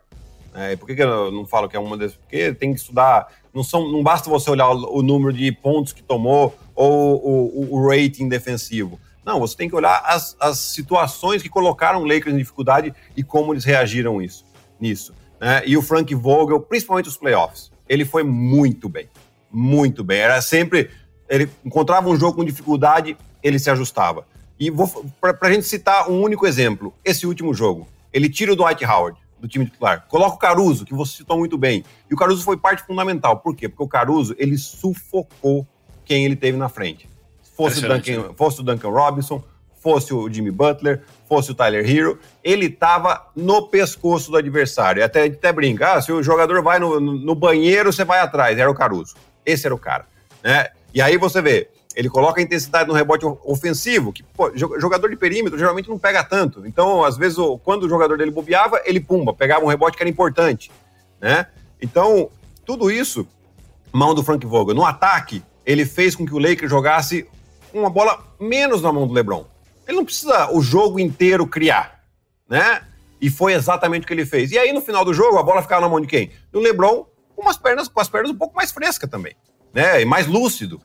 [0.54, 2.16] É, por que, que, eu não falo que é uma das.
[2.16, 3.28] Porque tem que estudar.
[3.54, 7.76] Não, são, não basta você olhar o, o número de pontos que tomou ou o,
[7.76, 12.34] o, rating defensivo não, você tem que olhar as, as situações que colocaram o Lakers
[12.34, 14.44] em dificuldade e como eles reagiram isso.
[14.80, 15.14] nisso.
[15.40, 15.62] Né?
[15.68, 19.08] E o Frank Vogel, principalmente os playoffs, ele foi muito bem.
[19.52, 20.20] Muito bem.
[20.20, 20.90] Era sempre.
[21.30, 24.26] Ele encontrava um jogo com dificuldade, ele se ajustava.
[24.60, 24.70] E
[25.22, 29.18] para a gente citar um único exemplo, esse último jogo, ele tira o Dwight Howard
[29.40, 31.84] do time titular, coloca o Caruso, que você citou muito bem.
[32.10, 33.38] E o Caruso foi parte fundamental.
[33.38, 33.70] Por quê?
[33.70, 35.66] Porque o Caruso, ele sufocou
[36.04, 37.10] quem ele teve na frente.
[37.56, 39.44] Fosse o, Duncan, fosse o Duncan Robinson,
[39.80, 45.04] fosse o Jimmy Butler, fosse o Tyler Hero, ele estava no pescoço do adversário.
[45.04, 48.58] Até, até brinca, ah, se o jogador vai no, no, banheiro, você vai atrás.
[48.58, 49.16] Era o Caruso.
[49.46, 50.06] Esse era o cara.
[50.44, 50.68] Né?
[50.94, 55.16] E aí você vê, ele coloca a intensidade no rebote ofensivo, que pô, jogador de
[55.16, 56.66] perímetro geralmente não pega tanto.
[56.66, 60.10] Então, às vezes, quando o jogador dele bobeava, ele pumba, pegava um rebote que era
[60.10, 60.72] importante.
[61.20, 61.48] Né?
[61.82, 62.30] Então,
[62.66, 63.28] tudo isso,
[63.92, 64.76] mão do Frank Vogel.
[64.76, 67.28] No ataque, ele fez com que o Lakers jogasse
[67.74, 69.46] uma bola menos na mão do LeBron.
[69.88, 72.04] Ele não precisa o jogo inteiro criar,
[72.48, 72.84] né?
[73.20, 74.52] E foi exatamente o que ele fez.
[74.52, 76.32] E aí, no final do jogo, a bola ficava na mão de quem?
[76.52, 79.36] Do LeBron, com, umas pernas, com as pernas um pouco mais frescas também,
[79.74, 80.02] né?
[80.02, 80.80] E mais lúcido.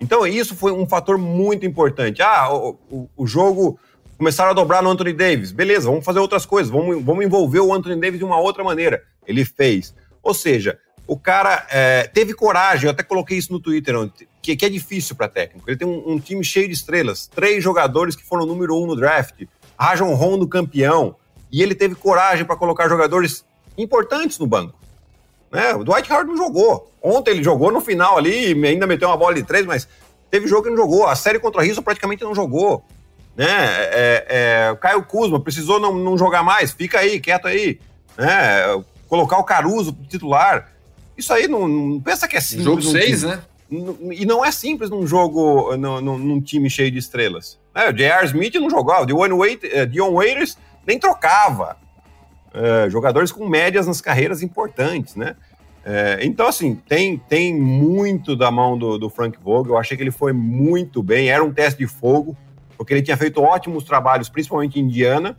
[0.00, 2.22] Então, isso foi um fator muito importante.
[2.22, 3.78] Ah, o, o, o jogo
[4.16, 5.52] começaram a dobrar no Anthony Davis.
[5.52, 9.02] Beleza, vamos fazer outras coisas, vamos, vamos envolver o Anthony Davis de uma outra maneira.
[9.26, 9.94] Ele fez.
[10.22, 13.94] Ou seja, o cara é, teve coragem, eu até coloquei isso no Twitter,
[14.40, 15.68] que, que é difícil para técnico.
[15.68, 18.96] Ele tem um, um, time cheio de estrelas, três jogadores que foram número um no
[18.96, 19.44] draft,
[19.78, 21.16] Rajon Rondo campeão,
[21.52, 23.44] e ele teve coragem para colocar jogadores
[23.76, 24.78] importantes no banco.
[25.54, 25.72] Né?
[25.72, 26.92] O Dwight Howard não jogou.
[27.00, 29.88] Ontem ele jogou no final ali, ainda meteu uma bola de três, mas
[30.28, 31.06] teve jogo que não jogou.
[31.06, 32.84] A série contra a Rizzo praticamente não jogou.
[33.36, 33.46] Né?
[33.48, 37.78] É, é, o Caio Kuzma precisou não, não jogar mais, fica aí, quieto aí.
[38.18, 38.82] Né?
[39.08, 40.72] Colocar o Caruso titular.
[41.16, 42.64] Isso aí não, não pensa que é simples.
[42.64, 43.40] Jogo 6, né?
[44.10, 47.60] E não é simples num jogo, num, num time cheio de estrelas.
[47.72, 48.26] É, o J.R.
[48.26, 51.76] Smith não jogava, o uh, Dion Waiters nem trocava.
[52.54, 55.34] Uh, jogadores com médias nas carreiras importantes, né?
[55.84, 59.74] Uh, então, assim, tem, tem muito da mão do, do Frank Vogel.
[59.74, 61.28] Eu achei que ele foi muito bem.
[61.28, 62.36] Era um teste de fogo,
[62.76, 65.36] porque ele tinha feito ótimos trabalhos, principalmente em Indiana.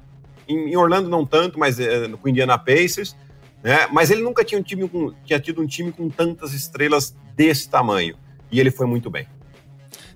[0.48, 3.16] Em, em Orlando não tanto, mas uh, com Indiana Pacers.
[3.64, 3.88] Né?
[3.92, 7.70] Mas ele nunca tinha, um time com, tinha tido um time com tantas estrelas desse
[7.70, 8.18] tamanho.
[8.52, 9.26] E ele foi muito bem.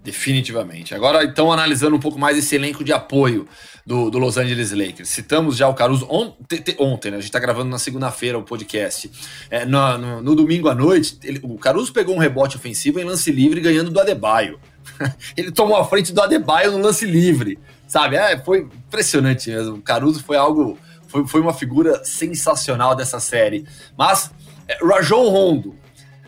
[0.09, 0.95] Definitivamente.
[0.95, 3.47] Agora, então, analisando um pouco mais esse elenco de apoio
[3.85, 5.07] do, do Los Angeles Lakers.
[5.07, 7.17] Citamos já o Caruso ontem, ontem né?
[7.17, 9.11] A gente está gravando na segunda-feira o podcast.
[9.51, 13.03] É, no, no, no, domingo à noite, ele, o Caruso pegou um rebote ofensivo em
[13.03, 14.59] lance livre ganhando do Adebayo.
[15.37, 17.59] ele tomou a frente do Adebayo no lance livre.
[17.87, 18.15] Sabe?
[18.15, 19.75] É, foi impressionante mesmo.
[19.75, 20.75] O Caruso foi algo
[21.07, 23.63] foi, foi uma figura sensacional dessa série.
[23.95, 24.31] Mas,
[24.67, 25.75] é, Rajon Rondo,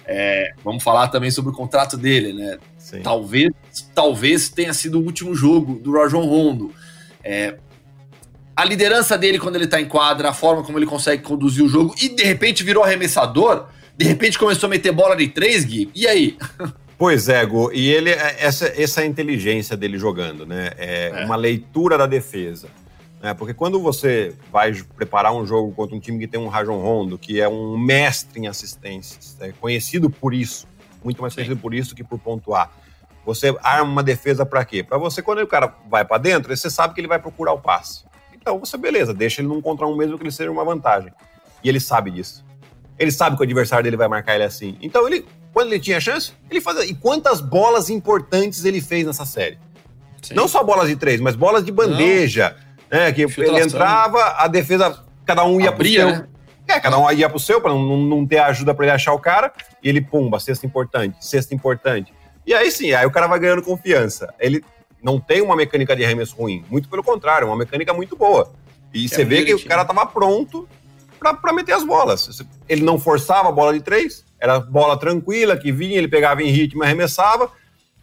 [0.05, 2.57] é, vamos falar também sobre o contrato dele, né?
[2.91, 3.01] Sim.
[3.01, 3.53] Talvez,
[3.95, 6.73] talvez tenha sido o último jogo do Rajon Rondo.
[7.23, 7.55] É,
[8.53, 11.69] a liderança dele quando ele tá em quadra, a forma como ele consegue conduzir o
[11.69, 15.89] jogo e de repente virou arremessador, de repente começou a meter bola de três, Gui.
[15.95, 16.37] E aí?
[16.97, 20.69] Pois é, Go, e ele, é, essa, essa inteligência dele jogando, né?
[20.77, 21.25] É, é.
[21.25, 22.67] uma leitura da defesa.
[23.19, 23.33] Né?
[23.33, 27.17] Porque quando você vai preparar um jogo contra um time que tem um Rajon Rondo,
[27.17, 30.67] que é um mestre em assistências, é conhecido por isso,
[31.03, 32.71] muito mais conhecido por isso que por pontuar.
[33.25, 34.83] Você arma uma defesa para quê?
[34.83, 37.59] Para você, quando o cara vai para dentro, você sabe que ele vai procurar o
[37.59, 38.03] passe.
[38.33, 41.13] Então você, beleza, deixa ele num contra um mesmo que ele seja uma vantagem.
[41.63, 42.43] E ele sabe disso.
[42.97, 44.77] Ele sabe que o adversário dele vai marcar ele assim.
[44.81, 46.85] Então ele, quando ele tinha chance, ele fazia.
[46.85, 49.59] E quantas bolas importantes ele fez nessa série?
[50.21, 50.33] Sim.
[50.33, 52.55] Não só bolas de três, mas bolas de bandeja.
[52.91, 53.11] Não né?
[53.11, 56.23] Que ele entrava, a defesa, cada um ia Abria, pro seu.
[56.23, 56.27] Né?
[56.71, 59.19] É, cada um ia pro seu, para não, não ter ajuda para ele achar o
[59.19, 59.51] cara,
[59.83, 62.13] e ele, pumba, cesta importante, cesta importante.
[62.45, 64.33] E aí sim, aí o cara vai ganhando confiança.
[64.39, 64.63] Ele
[65.03, 68.51] não tem uma mecânica de arremesso ruim, muito pelo contrário, uma mecânica muito boa.
[68.93, 70.67] E é você vê que o cara tava pronto
[71.19, 72.41] para meter as bolas.
[72.69, 76.49] Ele não forçava a bola de três, era bola tranquila que vinha, ele pegava em
[76.49, 77.51] ritmo e arremessava.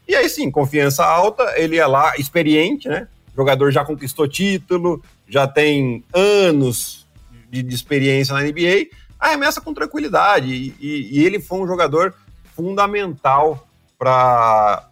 [0.07, 3.09] E aí sim, confiança alta, ele ia lá, experiente, né?
[3.38, 7.07] jogador já conquistou título, já tem anos
[7.48, 10.52] de, de experiência na NBA, arremessa com tranquilidade.
[10.52, 12.14] E, e, e ele foi um jogador
[12.54, 13.66] fundamental
[13.98, 14.88] para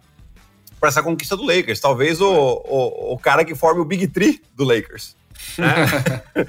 [0.83, 1.79] essa conquista do Lakers.
[1.79, 5.15] Talvez o, o, o, cara que forme o Big Tree do Lakers.
[5.57, 6.45] Né?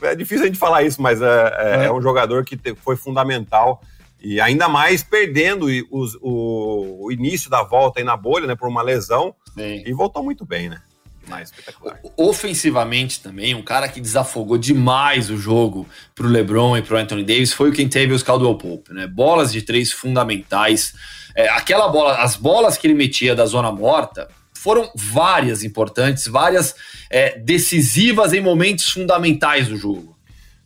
[0.02, 1.84] é difícil a gente falar isso, mas é, é, é.
[1.86, 3.82] é um jogador que te, foi fundamental.
[4.20, 8.68] E ainda mais perdendo o, o, o, início da volta aí na bolha, né, por
[8.68, 9.34] uma lesão.
[9.54, 9.82] Sim.
[9.84, 10.80] E voltou muito bem, né?
[11.24, 11.98] Demais, espetacular.
[12.16, 17.52] Ofensivamente também, um cara que desafogou demais o jogo pro LeBron e pro Anthony Davis
[17.52, 19.06] foi quem teve os Caldwell Pope, né?
[19.06, 20.94] Bolas de três fundamentais.
[21.34, 26.74] É, aquela bola, as bolas que ele metia da zona morta foram várias importantes, várias
[27.10, 30.16] é, decisivas em momentos fundamentais do jogo.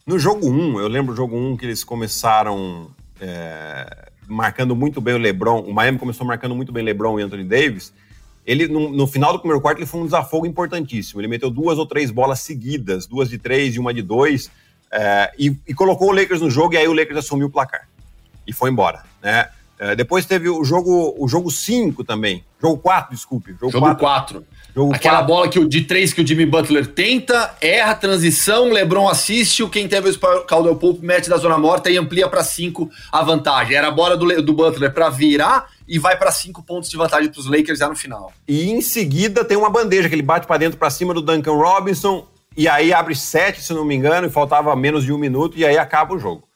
[0.06, 2.90] No jogo 1, eu lembro o jogo 1 que eles começaram
[3.20, 5.60] é, marcando muito bem o LeBron.
[5.60, 7.92] O Miami começou marcando muito bem LeBron e Anthony Davis.
[8.48, 11.20] Ele, no, no, final do primeiro quarto, ele foi um desafogo importantíssimo.
[11.20, 14.50] Ele meteu duas ou três bolas seguidas, duas de três e uma de dois,
[14.90, 17.86] é, e, e, colocou o Lakers no jogo, e aí o Lakers assumiu o placar.
[18.46, 19.50] E foi embora, né?
[19.78, 22.42] É, depois teve o jogo o jogo 5 também.
[22.60, 23.54] Jogo 4, desculpe.
[23.60, 24.44] Jogo 4.
[24.92, 25.26] Aquela quatro.
[25.26, 29.62] bola que o, de 3 que o Jimmy Butler tenta, erra a transição, LeBron assiste,
[29.62, 33.22] o quem teve o Caldwell Pope mete da zona morta e amplia para 5 a
[33.22, 33.76] vantagem.
[33.76, 37.30] Era a bola do, do Butler para virar e vai para cinco pontos de vantagem
[37.30, 38.30] para os Lakers já no final.
[38.46, 41.54] E em seguida tem uma bandeja que ele bate para dentro para cima do Duncan
[41.54, 45.56] Robinson e aí abre sete, se não me engano, e faltava menos de um minuto
[45.56, 46.46] e aí acaba o jogo.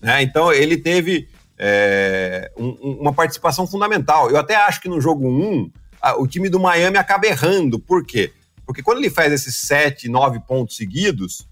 [0.00, 0.22] Né?
[0.22, 2.70] Então ele teve é, um,
[3.00, 4.30] uma participação fundamental.
[4.30, 5.70] Eu até acho que no jogo 1 um,
[6.18, 7.78] o time do Miami acaba errando.
[7.78, 8.32] Por quê?
[8.64, 11.46] Porque quando ele faz esses sete, nove pontos seguidos,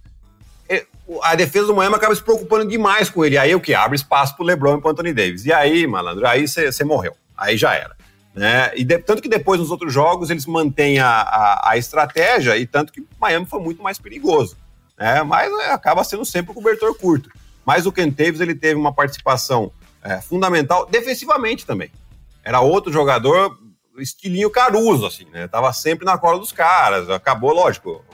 [1.23, 3.39] a defesa do Miami acaba se preocupando demais com ele.
[3.39, 3.75] Aí o que?
[3.75, 5.45] Abre espaço pro LeBron e pro Anthony Davis.
[5.45, 7.97] E aí, malandro, aí você morreu aí já era.
[8.35, 8.71] Né?
[8.77, 12.67] E de, tanto que depois nos outros jogos eles mantêm a, a, a, estratégia e
[12.67, 14.57] tanto que Miami foi muito mais perigoso.
[14.99, 15.23] Né?
[15.23, 17.31] Mas é, acaba sendo sempre o cobertor curto.
[17.65, 19.73] Mas o Ken Taves ele teve uma participação
[20.03, 21.91] é, fundamental defensivamente também.
[22.45, 23.59] Era outro jogador
[23.99, 25.49] estilinho Caruso, assim, né?
[25.49, 27.09] Tava sempre na cola dos caras.
[27.11, 28.05] Acabou, lógico.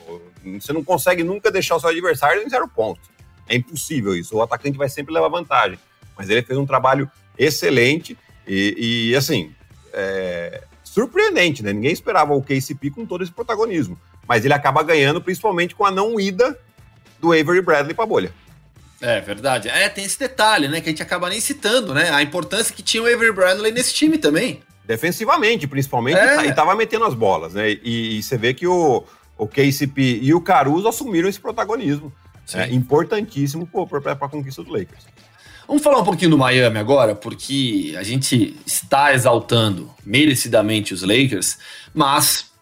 [0.60, 3.10] Você não consegue nunca deixar o seu adversário em zero pontos.
[3.48, 4.36] É impossível isso.
[4.36, 5.78] O atacante vai sempre levar vantagem.
[6.16, 8.16] Mas ele fez um trabalho excelente
[8.52, 9.52] e, e assim,
[9.92, 11.72] é, surpreendente, né?
[11.72, 13.98] Ninguém esperava o KCP com todo esse protagonismo.
[14.28, 16.58] Mas ele acaba ganhando, principalmente com a não ida
[17.18, 18.32] do Avery Bradley para a bolha.
[19.00, 19.68] É verdade.
[19.68, 20.80] É, tem esse detalhe, né?
[20.80, 22.10] Que a gente acaba nem citando, né?
[22.10, 24.62] A importância que tinha o Avery Bradley nesse time também.
[24.84, 26.46] Defensivamente, principalmente, é.
[26.46, 27.70] e tava metendo as bolas, né?
[27.70, 29.04] E, e, você vê que o,
[29.38, 32.12] o KCP e o Caruso assumiram esse protagonismo.
[32.54, 35.06] É, importantíssimo para a conquista do Lakers.
[35.66, 41.58] Vamos falar um pouquinho do Miami agora, porque a gente está exaltando merecidamente os Lakers,
[41.94, 42.52] mas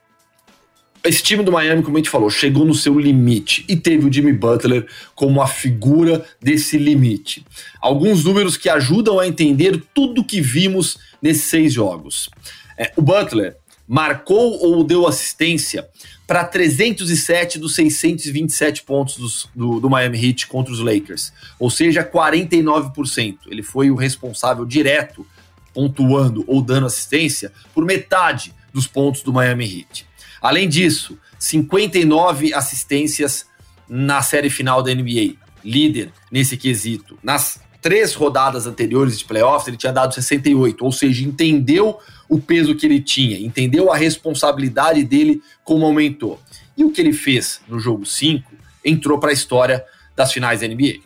[1.03, 4.13] esse time do Miami, como a gente falou, chegou no seu limite e teve o
[4.13, 7.45] Jimmy Butler como a figura desse limite.
[7.81, 12.29] Alguns números que ajudam a entender tudo que vimos nesses seis jogos.
[12.77, 13.57] É, o Butler
[13.89, 15.89] marcou ou deu assistência
[16.31, 23.39] para 307 dos 627 pontos do, do, Miami Heat contra os Lakers, ou seja, 49%.
[23.49, 25.27] Ele foi o responsável direto,
[25.75, 30.07] pontuando ou dando assistência, por metade dos pontos do Miami Heat.
[30.41, 33.47] Além disso, 59 assistências
[33.89, 37.19] na série final da NBA, líder nesse quesito.
[37.25, 42.75] Nas três rodadas anteriores de playoffs, ele tinha dado 68, ou seja, entendeu o peso
[42.75, 46.41] que ele tinha, entendeu a responsabilidade dele como aumentou.
[46.77, 48.51] E o que ele fez no jogo 5
[48.85, 51.01] entrou para a história das finais da NBA.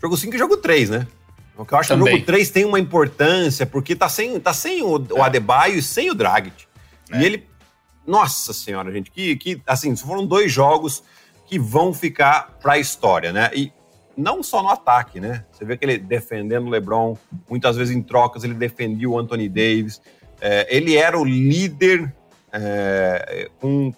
[0.00, 1.06] Jogo 5 e jogo 3, né?
[1.56, 2.06] O que eu acho Também.
[2.06, 5.78] que o jogo 3 tem uma importância, porque tá sem, tá sem o, o Adebayo
[5.78, 6.66] e sem o Dragic.
[7.10, 7.20] É.
[7.20, 7.46] E ele.
[8.06, 9.62] Nossa senhora, gente, que, que.
[9.66, 11.02] Assim, foram dois jogos
[11.46, 13.50] que vão ficar para a história, né?
[13.54, 13.72] E
[14.16, 15.44] não só no ataque, né?
[15.52, 17.16] Você vê que ele defendendo o LeBron,
[17.48, 20.00] muitas vezes em trocas ele defendia o Anthony Davis.
[20.40, 22.12] É, ele era o líder
[22.52, 23.92] é, com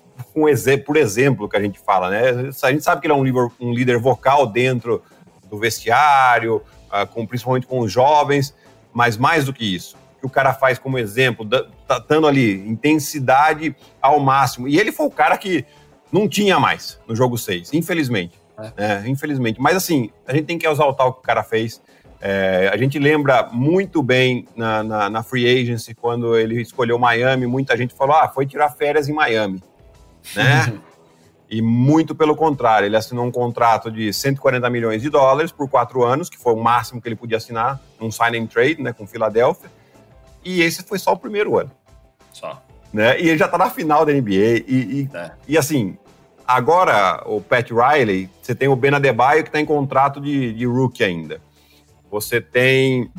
[0.84, 2.50] por exemplo, que a gente fala, né?
[2.62, 5.02] A gente sabe que ele é um líder, um líder vocal dentro
[5.48, 6.56] do vestiário,
[6.88, 8.54] uh, com, principalmente com os jovens,
[8.92, 11.48] mas mais do que isso, que o cara faz como exemplo,
[11.86, 14.68] tá dando ali intensidade ao máximo.
[14.68, 15.64] E ele foi o cara que
[16.10, 18.40] não tinha mais no jogo 6, infelizmente.
[18.58, 18.72] É.
[18.76, 19.60] É, infelizmente.
[19.60, 21.80] Mas assim, a gente tem que exaltar o que o cara fez.
[22.20, 27.46] É, a gente lembra muito bem na, na, na, Free Agency, quando ele escolheu Miami,
[27.46, 29.62] muita gente falou: ah, foi tirar férias em Miami.
[30.34, 30.74] Né?
[31.48, 36.04] e muito pelo contrário, ele assinou um contrato de 140 milhões de dólares por quatro
[36.04, 39.06] anos, que foi o máximo que ele podia assinar, um sign and trade né, com
[39.06, 39.70] Filadélfia.
[40.44, 41.70] E esse foi só o primeiro ano.
[42.32, 42.60] Só.
[42.92, 43.20] Né?
[43.20, 44.64] E ele já está na final da NBA.
[44.66, 45.30] E, e, é.
[45.46, 45.96] e assim,
[46.48, 50.64] agora o Pat Riley, você tem o Ben Adebayo que está em contrato de, de
[50.64, 51.42] rookie ainda.
[52.10, 53.12] Você tem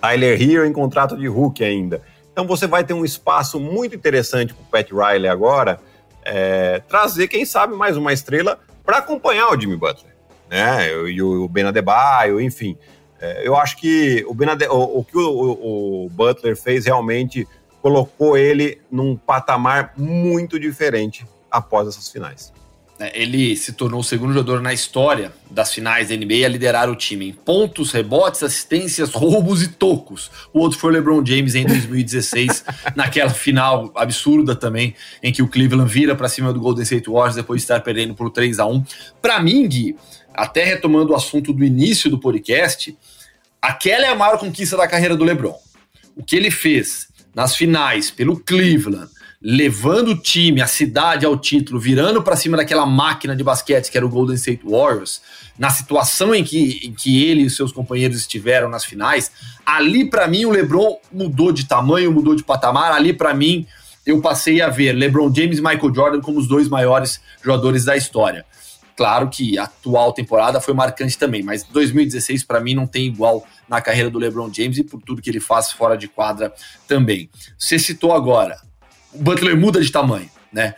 [0.00, 2.00] Tyler Hero em contrato de rookie ainda.
[2.32, 5.78] Então você vai ter um espaço muito interessante para o Pat Riley agora
[6.24, 10.14] é, trazer, quem sabe, mais uma estrela para acompanhar o Jimmy Butler,
[10.48, 10.90] né?
[11.10, 12.78] E o, o Ben Adebayo, enfim.
[13.20, 17.46] É, eu acho que o, ben Ade o, o que o, o Butler fez realmente
[17.82, 22.52] colocou ele num patamar muito diferente após essas finais.
[22.98, 26.88] É, ele se tornou o segundo jogador na história das finais da NBA a liderar
[26.88, 30.30] o time em pontos, rebotes, assistências, roubos e tocos.
[30.52, 32.64] O outro foi o LeBron James em 2016,
[32.94, 37.34] naquela final absurda também, em que o Cleveland vira para cima do Golden State Warriors
[37.34, 38.84] depois de estar perdendo por 3 a 1
[39.20, 39.96] Para mim, Gui,
[40.32, 42.96] até retomando o assunto do início do podcast,
[43.60, 45.58] aquela é a maior conquista da carreira do LeBron.
[46.16, 49.10] O que ele fez nas finais pelo Cleveland,
[49.46, 53.96] levando o time, a cidade ao título, virando para cima daquela máquina de basquete que
[53.98, 55.20] era o Golden State Warriors,
[55.58, 59.30] na situação em que, em que ele e seus companheiros estiveram nas finais,
[59.66, 63.66] ali para mim o LeBron mudou de tamanho, mudou de patamar, ali para mim
[64.06, 67.94] eu passei a ver LeBron James e Michael Jordan como os dois maiores jogadores da
[67.94, 68.46] história.
[68.96, 73.46] Claro que a atual temporada foi marcante também, mas 2016 para mim não tem igual
[73.68, 76.50] na carreira do LeBron James e por tudo que ele faz fora de quadra
[76.88, 77.28] também.
[77.58, 78.56] Você citou agora,
[79.14, 80.74] o Butler muda de tamanho, né?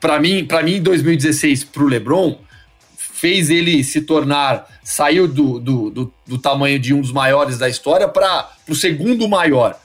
[0.00, 2.38] Para mim, para mim 2016 para o LeBron
[2.96, 7.68] fez ele se tornar, saiu do, do, do, do tamanho de um dos maiores da
[7.68, 9.78] história para o segundo maior.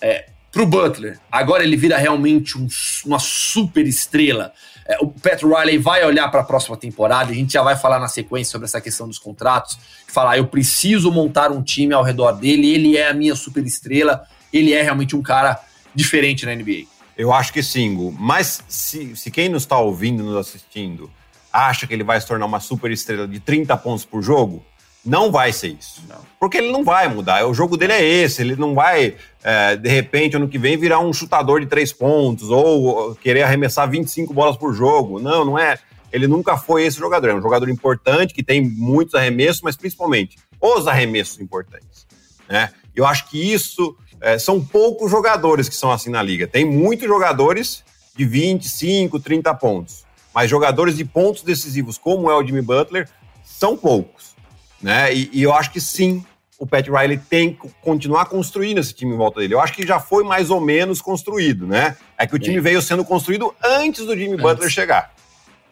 [0.00, 2.68] É, para o Butler, agora ele vira realmente um,
[3.06, 4.52] uma super estrela.
[4.86, 7.98] É, o Pat Riley vai olhar para a próxima temporada, a gente já vai falar
[7.98, 12.32] na sequência sobre essa questão dos contratos, falar, eu preciso montar um time ao redor
[12.32, 15.58] dele, ele é a minha super estrela, ele é realmente um cara
[15.94, 16.84] diferente na NBA.
[17.16, 21.10] Eu acho que sim, mas se, se quem nos está ouvindo, nos assistindo,
[21.52, 24.64] acha que ele vai se tornar uma super estrela de 30 pontos por jogo,
[25.04, 26.02] não vai ser isso.
[26.08, 26.18] Não.
[26.40, 27.46] Porque ele não vai mudar.
[27.46, 28.40] O jogo dele é esse.
[28.40, 32.50] Ele não vai, é, de repente, ano que vem, virar um chutador de três pontos
[32.50, 35.20] ou querer arremessar 25 bolas por jogo.
[35.20, 35.78] Não, não é.
[36.10, 37.28] Ele nunca foi esse jogador.
[37.28, 42.06] É um jogador importante, que tem muitos arremessos, mas principalmente os arremessos importantes.
[42.48, 42.70] Né?
[42.96, 46.46] Eu acho que isso é, são poucos jogadores que são assim na liga.
[46.46, 47.84] Tem muitos jogadores
[48.16, 50.04] de 25, 30 pontos.
[50.34, 53.08] Mas jogadores de pontos decisivos, como é o Jimmy Butler,
[53.44, 54.34] são poucos.
[54.82, 55.14] Né?
[55.14, 56.24] E, e, eu acho que sim,
[56.58, 59.54] o Pat Riley tem que continuar construindo esse time em volta dele.
[59.54, 61.96] Eu acho que já foi mais ou menos construído, né?
[62.18, 64.42] É que o time veio sendo construído antes do Jimmy antes.
[64.42, 65.14] Butler chegar.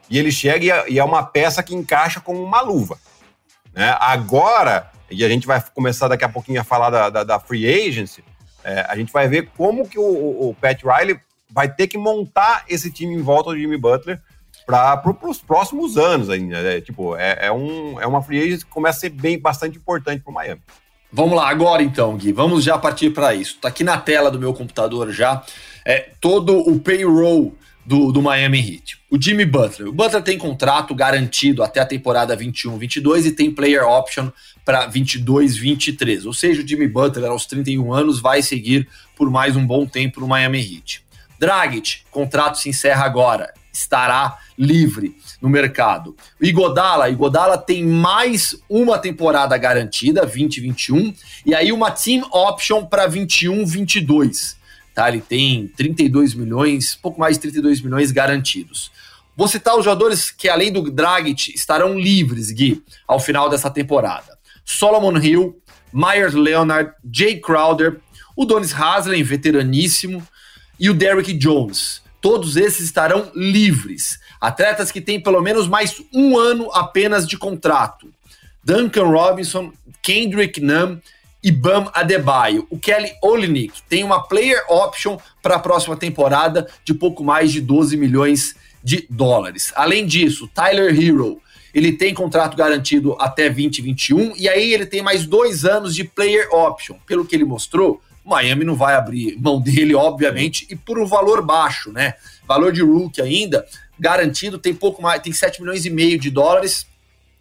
[0.08, 2.98] E ele chega e é, e é, uma peça que encaixa como uma luva.
[3.74, 3.96] Né?
[3.98, 7.66] Agora, e a gente vai começar daqui a pouquinho a falar da, da, da free
[7.66, 8.22] agency,
[8.64, 11.18] é, a gente vai ver como que o, o, Pat Riley
[11.50, 14.20] vai ter que montar esse time em volta do Jimmy Butler
[14.66, 16.62] para os próximos anos ainda.
[16.62, 16.80] Né?
[16.80, 20.30] Tipo, é, é, um, é uma free que começa a ser bem bastante importante para
[20.30, 20.62] o Miami.
[21.12, 23.58] Vamos lá, agora então, Gui, vamos já partir para isso.
[23.60, 25.42] Tá aqui na tela do meu computador já
[25.84, 28.98] é, todo o payroll do, do Miami Heat.
[29.10, 29.88] O Jimmy Butler.
[29.88, 34.30] O Butler tem contrato garantido até a temporada 21-22 e tem player option
[34.64, 36.26] para 22-23.
[36.26, 40.20] Ou seja, o Jimmy Butler, aos 31 anos, vai seguir por mais um bom tempo
[40.20, 41.04] no Miami Heat.
[41.38, 46.14] Dragic, contrato se encerra agora estará livre no mercado.
[46.40, 51.14] O Igodala, Igodala tem mais uma temporada garantida, 2021,
[51.46, 54.60] e aí uma team option para 21, 22.
[54.94, 55.08] Tá?
[55.08, 58.90] Ele tem 32 milhões, pouco mais de 32 milhões garantidos.
[59.36, 64.38] Vou citar os jogadores que, além do Dragic, estarão livres, Gui, ao final dessa temporada.
[64.64, 65.60] Solomon Hill,
[65.92, 67.98] Myers Leonard, Jay Crowder,
[68.36, 70.26] o Donis Haslem, veteraníssimo,
[70.78, 74.18] e o Derrick Jones todos esses estarão livres.
[74.40, 78.08] Atletas que têm pelo menos mais um ano apenas de contrato.
[78.64, 80.98] Duncan Robinson, Kendrick Nunn
[81.42, 82.66] e Bam Adebayo.
[82.70, 87.60] O Kelly Olynyk tem uma player option para a próxima temporada de pouco mais de
[87.60, 89.72] 12 milhões de dólares.
[89.74, 91.40] Além disso, Tyler Hero,
[91.74, 96.48] ele tem contrato garantido até 2021 e aí ele tem mais dois anos de player
[96.52, 96.96] option.
[97.06, 101.42] Pelo que ele mostrou, Miami não vai abrir mão dele, obviamente, e por um valor
[101.42, 102.14] baixo, né?
[102.46, 103.66] Valor de rookie ainda,
[103.98, 106.86] garantido, tem pouco mais, tem 7 milhões e meio de dólares.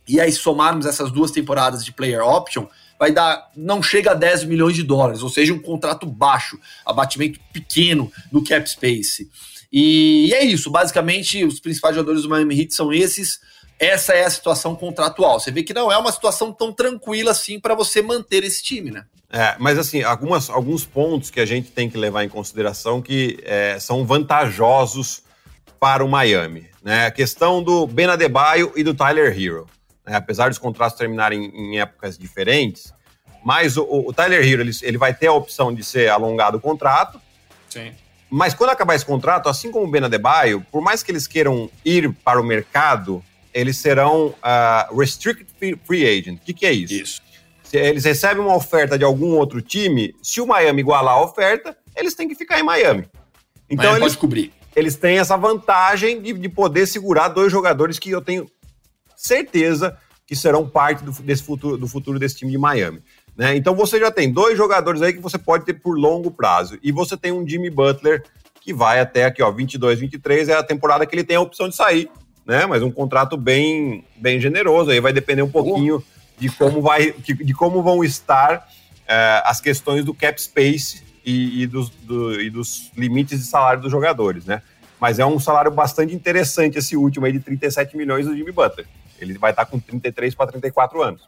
[0.07, 2.65] E aí, somarmos essas duas temporadas de player option,
[3.01, 7.39] vai dar, não chega a 10 milhões de dólares, ou seja, um contrato baixo, abatimento
[7.51, 9.27] pequeno no cap space.
[9.73, 13.39] E, e é isso, basicamente, os principais jogadores do Miami Heat são esses.
[13.79, 15.39] Essa é a situação contratual.
[15.39, 18.91] Você vê que não é uma situação tão tranquila assim para você manter esse time,
[18.91, 19.05] né?
[19.31, 23.39] É, mas assim, algumas, alguns pontos que a gente tem que levar em consideração que
[23.41, 25.23] é, são vantajosos
[25.79, 26.69] para o Miami.
[26.83, 27.07] Né?
[27.07, 29.65] A questão do Ben Adebayo e do Tyler Hero.
[30.05, 30.15] Né?
[30.15, 32.93] Apesar dos contratos terminarem em épocas diferentes,
[33.43, 36.61] mas o, o Tyler Hero ele, ele, vai ter a opção de ser alongado o
[36.61, 37.19] contrato.
[37.69, 37.91] Sim.
[38.29, 41.69] Mas quando acabar esse contrato, assim como o Ben Adebayo, por mais que eles queiram
[41.83, 43.23] ir para o mercado,
[43.53, 46.37] eles serão uh, restricted free agent.
[46.37, 46.93] O que, que é isso?
[46.93, 47.21] Isso
[47.71, 51.77] se eles recebem uma oferta de algum outro time, se o Miami igualar a oferta,
[51.95, 53.05] eles têm que ficar em Miami.
[53.69, 54.51] Então Miami eles, pode cobrir.
[54.75, 58.45] Eles têm essa vantagem de, de poder segurar dois jogadores que eu tenho
[59.15, 63.01] certeza que serão parte do, desse futuro, do futuro desse time de Miami.
[63.35, 63.55] Né?
[63.55, 66.77] Então você já tem dois jogadores aí que você pode ter por longo prazo.
[66.83, 68.23] E você tem um Jimmy Butler
[68.61, 71.67] que vai até aqui, ó, 22, 23, é a temporada que ele tem a opção
[71.67, 72.09] de sair.
[72.45, 72.65] né?
[72.65, 74.91] Mas um contrato bem, bem generoso.
[74.91, 76.03] Aí vai depender um pouquinho
[76.37, 78.67] de como vai, de como vão estar
[79.07, 83.81] é, as questões do cap space e, e, dos, do, e dos limites de salário
[83.81, 84.61] dos jogadores, né?
[84.99, 88.87] Mas é um salário bastante interessante esse último aí de 37 milhões do Jimmy Butler.
[89.19, 91.27] Ele vai estar com 33 para 34 anos.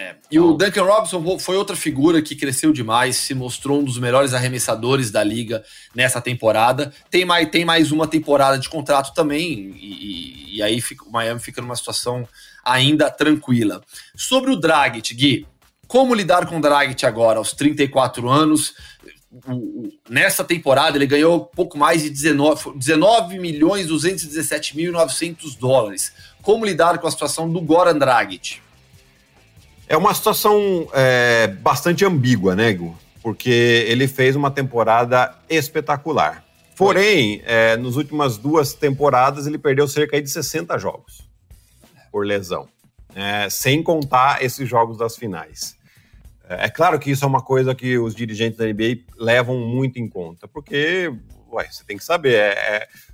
[0.00, 0.14] É.
[0.30, 4.32] E o Duncan Robinson foi outra figura que cresceu demais, se mostrou um dos melhores
[4.32, 5.62] arremessadores da liga
[5.94, 6.90] nessa temporada.
[7.10, 11.38] Tem mais, tem mais uma temporada de contrato também, e, e aí fica, o Miami
[11.38, 12.26] fica numa situação
[12.64, 13.82] ainda tranquila.
[14.16, 15.46] Sobre o Dragic, Gui,
[15.86, 18.74] como lidar com o Dragic agora, aos 34 anos?
[20.08, 26.12] nessa temporada ele ganhou pouco mais de 19, 19 milhões 217 mil 900 dólares.
[26.42, 28.60] Como lidar com a situação do Goran Dragic?
[29.90, 32.96] É uma situação é, bastante ambígua, né, Gu?
[33.20, 33.50] Porque
[33.88, 36.44] ele fez uma temporada espetacular.
[36.76, 41.28] Porém, é, nas últimas duas temporadas, ele perdeu cerca de 60 jogos
[42.12, 42.68] por lesão,
[43.16, 45.74] é, sem contar esses jogos das finais.
[46.48, 49.98] É, é claro que isso é uma coisa que os dirigentes da NBA levam muito
[49.98, 51.12] em conta, porque
[51.50, 52.56] ué, você tem que saber,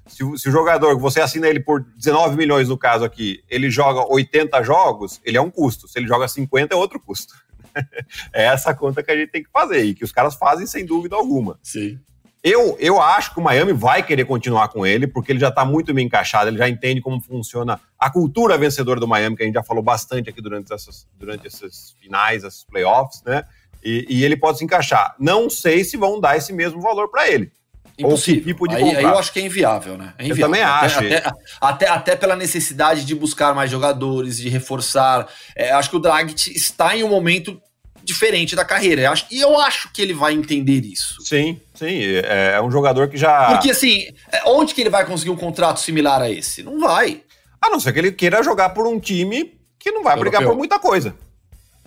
[0.07, 3.43] é, é, se, se, o jogador, você assina ele por 19 milhões no caso aqui,
[3.49, 5.89] ele joga 80 jogos, ele é um custo.
[5.89, 7.35] Se ele joga 50, é outro custo.
[8.33, 10.85] é essa conta que a gente tem que fazer e que os caras fazem sem
[10.85, 11.59] dúvida alguma.
[11.63, 11.99] Sim.
[12.43, 15.65] Eu, eu acho que o Miami vai querer continuar com ele, porque ele já está
[15.65, 19.47] muito bem encaixado, ele já entende como funciona a cultura vencedora do Miami, que a
[19.47, 23.45] gente já falou bastante aqui durante, essas, durante esses finais, esses playoffs, né?
[23.83, 25.17] E, e ele pode se encaixar.
[25.19, 27.51] Não sei se vão dar esse mesmo valor para ele.
[27.99, 28.45] Impossível.
[28.45, 30.13] tipo aí, aí, eu acho que é inviável, né?
[30.19, 30.45] É inviável.
[30.45, 30.99] Eu também acho.
[30.99, 35.27] Até, até, até, até, pela necessidade de buscar mais jogadores, de reforçar.
[35.55, 37.61] É, acho que o Dragic está em um momento
[38.05, 39.03] diferente da carreira.
[39.03, 41.21] Eu acho, e eu acho que ele vai entender isso.
[41.23, 42.01] Sim, sim.
[42.25, 43.53] É, é um jogador que já.
[43.53, 46.63] Porque assim, é, onde que ele vai conseguir um contrato similar a esse?
[46.63, 47.23] Não vai.
[47.61, 50.31] A não ser que ele queira jogar por um time que não vai Europeu.
[50.31, 51.15] brigar por muita coisa.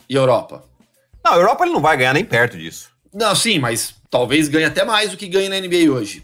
[0.10, 0.64] E Europa?
[1.24, 2.90] Não, a Europa ele não vai ganhar nem perto disso.
[3.14, 6.24] Não, sim, mas talvez ganhe até mais do que ganha na NBA hoje.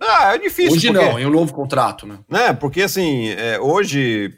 [0.00, 0.72] Ah, é difícil.
[0.72, 1.04] Hoje porque...
[1.04, 2.18] não, em um novo contrato, né?
[2.28, 2.52] né?
[2.52, 4.34] Porque assim, é, hoje,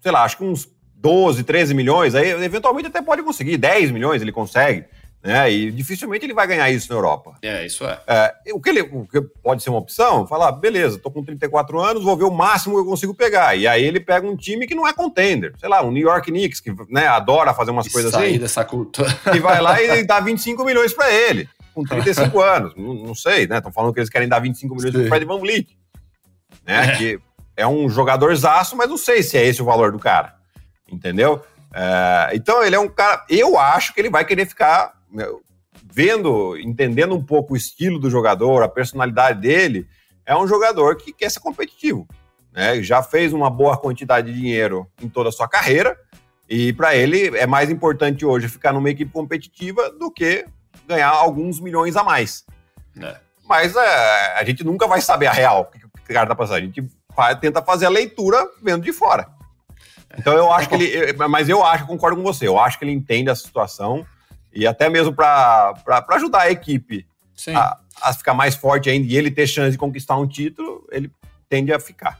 [0.00, 4.22] sei lá, acho que uns 12, 13 milhões, aí eventualmente até pode conseguir, 10 milhões
[4.22, 4.84] ele consegue.
[5.22, 5.52] Né?
[5.52, 7.34] E dificilmente ele vai ganhar isso na Europa.
[7.42, 8.00] É, isso é.
[8.06, 11.78] é o, que ele, o que pode ser uma opção, falar, beleza, tô com 34
[11.78, 13.54] anos, vou ver o máximo que eu consigo pegar.
[13.54, 16.30] E aí ele pega um time que não é contender, sei lá, um New York
[16.30, 18.38] Knicks, que né, adora fazer umas e coisas sair assim.
[18.38, 19.10] dessa cultura.
[19.34, 22.74] E vai lá e dá 25 milhões para ele, com 35 anos.
[22.74, 23.58] Não, não, sei, né?
[23.58, 25.76] Estão falando que eles querem dar 25 milhões para o Fred Van Vliet.
[26.66, 26.92] Né?
[26.92, 26.96] É.
[26.96, 27.20] Que
[27.58, 30.34] é um jogador zaço, mas não sei se é esse o valor do cara.
[30.90, 31.42] Entendeu?
[31.74, 33.24] É, então ele é um cara.
[33.28, 34.99] Eu acho que ele vai querer ficar
[35.92, 39.86] vendo, entendendo um pouco o estilo do jogador, a personalidade dele,
[40.24, 42.06] é um jogador que quer ser competitivo.
[42.52, 42.82] Né?
[42.82, 45.96] Já fez uma boa quantidade de dinheiro em toda a sua carreira,
[46.48, 50.44] e para ele é mais importante hoje ficar numa equipe competitiva do que
[50.86, 52.44] ganhar alguns milhões a mais.
[53.00, 53.16] É.
[53.48, 56.56] Mas é, a gente nunca vai saber a real o que o cara tá passando.
[56.56, 56.84] A gente
[57.40, 59.28] tenta fazer a leitura vendo de fora.
[60.18, 61.12] Então eu acho que ele.
[61.28, 64.04] Mas eu acho, concordo com você, eu acho que ele entende a situação
[64.52, 65.74] e até mesmo para
[66.10, 67.06] ajudar a equipe
[67.48, 71.10] a, a, ficar mais forte ainda e ele ter chance de conquistar um título, ele
[71.48, 72.18] tende a ficar.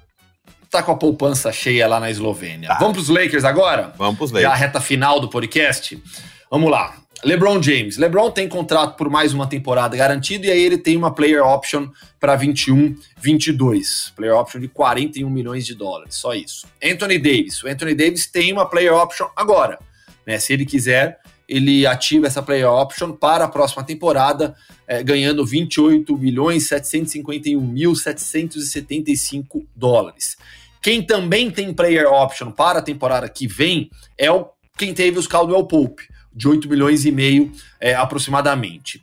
[0.71, 2.69] Tá com a poupança cheia lá na Eslovênia.
[2.69, 2.79] Tá.
[2.79, 3.93] Vamos para os Lakers agora?
[3.97, 4.51] Vamos para os Lakers.
[4.51, 6.01] Já a reta final do podcast.
[6.49, 6.95] Vamos lá.
[7.25, 7.97] LeBron James.
[7.97, 11.89] LeBron tem contrato por mais uma temporada garantido e aí ele tem uma player option
[12.19, 14.13] para 21, 22.
[14.17, 16.67] Player option de 41 milhões de dólares, só isso.
[16.83, 17.63] Anthony Davis.
[17.63, 19.79] O Anthony Davis tem uma player option agora.
[20.27, 20.39] Né?
[20.39, 21.19] Se ele quiser,
[21.51, 24.55] ele ativa essa player option para a próxima temporada,
[24.87, 30.37] é, ganhando 28 milhões 751 mil 775 dólares.
[30.81, 34.49] Quem também tem player option para a temporada que vem é o
[34.79, 39.03] quem teve os Caldwell Pope, de 8 milhões e meio é, aproximadamente.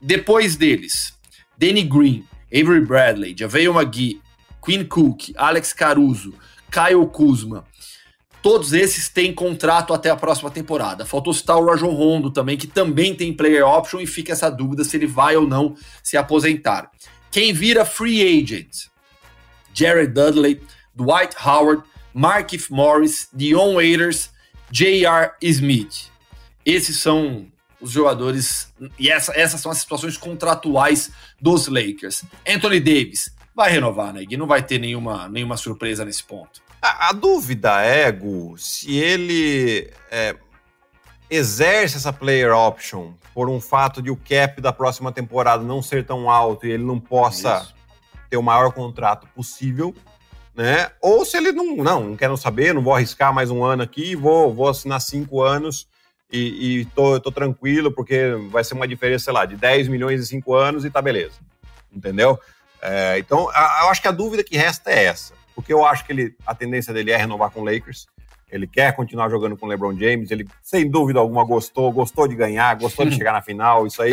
[0.00, 1.12] Depois deles,
[1.58, 4.22] Danny Green, Avery Bradley, Javeio McGee,
[4.64, 6.32] Quinn Cook, Alex Caruso,
[6.70, 7.66] Kyle Kuzma,
[8.40, 11.04] Todos esses têm contrato até a próxima temporada.
[11.04, 14.84] Faltou citar o Rajon Rondo também, que também tem player option e fica essa dúvida
[14.84, 16.90] se ele vai ou não se aposentar.
[17.30, 18.86] Quem vira free agent?
[19.74, 20.60] Jared Dudley,
[20.94, 21.82] Dwight Howard,
[22.14, 24.30] Markif Morris, Dion Waiters,
[24.70, 25.32] J.R.
[25.42, 26.10] Smith.
[26.64, 27.46] Esses são
[27.80, 31.10] os jogadores e essa, essas são as situações contratuais
[31.40, 32.24] dos Lakers.
[32.46, 34.24] Anthony Davis vai renovar, né?
[34.28, 36.67] E não vai ter nenhuma, nenhuma surpresa nesse ponto.
[36.88, 40.34] A, a dúvida é, Gu, se ele é,
[41.28, 46.06] exerce essa player option por um fato de o cap da próxima temporada não ser
[46.06, 47.74] tão alto e ele não possa Isso.
[48.30, 49.94] ter o maior contrato possível,
[50.54, 50.90] né?
[51.02, 53.82] Ou se ele não, não, não quer não saber, não vou arriscar mais um ano
[53.82, 55.86] aqui, vou, vou assinar cinco anos
[56.32, 60.22] e, e tô, tô tranquilo, porque vai ser uma diferença, sei lá, de 10 milhões
[60.22, 61.36] em cinco anos e tá beleza.
[61.92, 62.40] Entendeu?
[62.80, 65.37] É, então, eu acho que a dúvida que resta é essa.
[65.58, 68.06] Porque eu acho que ele, a tendência dele é renovar com o Lakers.
[68.48, 70.30] Ele quer continuar jogando com o LeBron James.
[70.30, 73.84] Ele, sem dúvida alguma, gostou, gostou de ganhar, gostou de chegar na final.
[73.84, 74.12] Isso aí,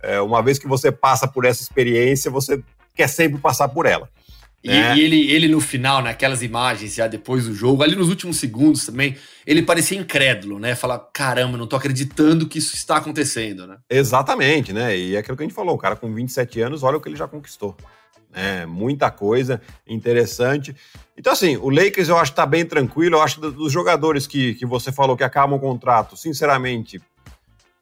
[0.00, 2.62] é, uma vez que você passa por essa experiência, você
[2.94, 4.08] quer sempre passar por ela.
[4.62, 4.94] E, é.
[4.94, 8.86] e, ele, ele no final, naquelas imagens já depois do jogo, ali nos últimos segundos
[8.86, 10.76] também, ele parecia incrédulo, né?
[10.76, 13.78] Falar, caramba, não tô acreditando que isso está acontecendo, né?
[13.90, 14.96] Exatamente, né?
[14.96, 17.08] E é aquilo que a gente falou, o cara com 27 anos, olha o que
[17.08, 17.76] ele já conquistou.
[18.32, 20.76] É, muita coisa interessante.
[21.16, 23.16] Então, assim, o Lakers eu acho que tá bem tranquilo.
[23.16, 27.00] Eu acho que dos jogadores que, que você falou que acabam o contrato, sinceramente,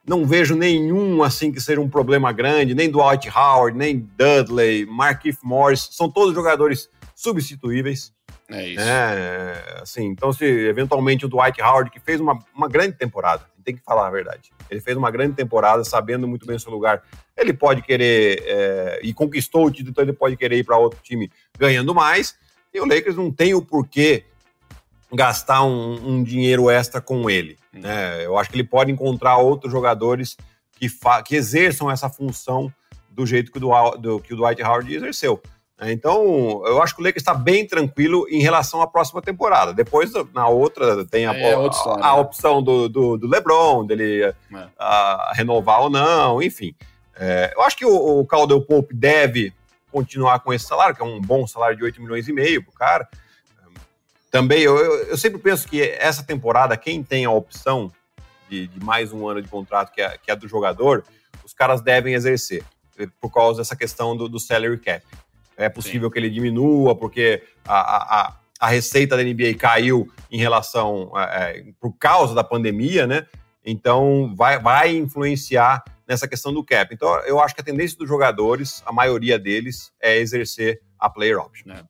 [0.06, 5.38] não vejo nenhum assim que seja um problema grande, nem Dwight Howard, nem Dudley, Markif
[5.42, 8.14] Morris, são todos jogadores substituíveis.
[8.48, 8.80] É isso.
[8.80, 13.76] É, assim, então, se eventualmente o Dwight Howard, que fez uma, uma grande temporada, tem
[13.76, 17.02] que falar a verdade, ele fez uma grande temporada, sabendo muito bem o seu lugar,
[17.36, 21.00] ele pode querer, é, e conquistou o título, então ele pode querer ir para outro
[21.02, 22.36] time ganhando mais,
[22.72, 24.24] e o Lakers não tem o porquê
[25.12, 27.58] gastar um, um dinheiro extra com ele.
[27.72, 28.24] Né?
[28.24, 30.36] Eu acho que ele pode encontrar outros jogadores
[30.72, 30.88] que,
[31.24, 32.72] que exerçam essa função
[33.10, 35.40] do jeito que o, do, que o Dwight Howard exerceu.
[35.78, 35.92] Né?
[35.92, 39.72] Então, eu acho que o Lakers está bem tranquilo em relação à próxima temporada.
[39.72, 42.20] Depois, na outra, tem a, é, a, história, a, a né?
[42.20, 44.34] opção do, do, do, LeBron, dele é.
[44.78, 46.74] a, renovar ou não, enfim.
[47.14, 49.52] É, eu acho que o, o Caldwell Pope deve
[49.90, 52.70] continuar com esse salário, que é um bom salário de 8 milhões e meio para
[52.70, 53.08] o cara.
[54.30, 57.90] Também, eu, eu, sempre penso que essa temporada, quem tem a opção
[58.50, 61.04] de, de mais um ano de contrato, que é, que é, do jogador,
[61.42, 62.62] os caras devem exercer,
[63.20, 65.02] por causa dessa questão do, do salary cap.
[65.56, 66.12] É possível Sim.
[66.12, 71.64] que ele diminua, porque a, a, a, receita da NBA caiu em relação, é, é,
[71.80, 73.26] por causa da pandemia, né?
[73.64, 76.94] Então, vai, vai influenciar nessa questão do cap.
[76.94, 81.38] Então, eu acho que a tendência dos jogadores, a maioria deles, é exercer a player
[81.38, 81.72] option.
[81.72, 81.82] É.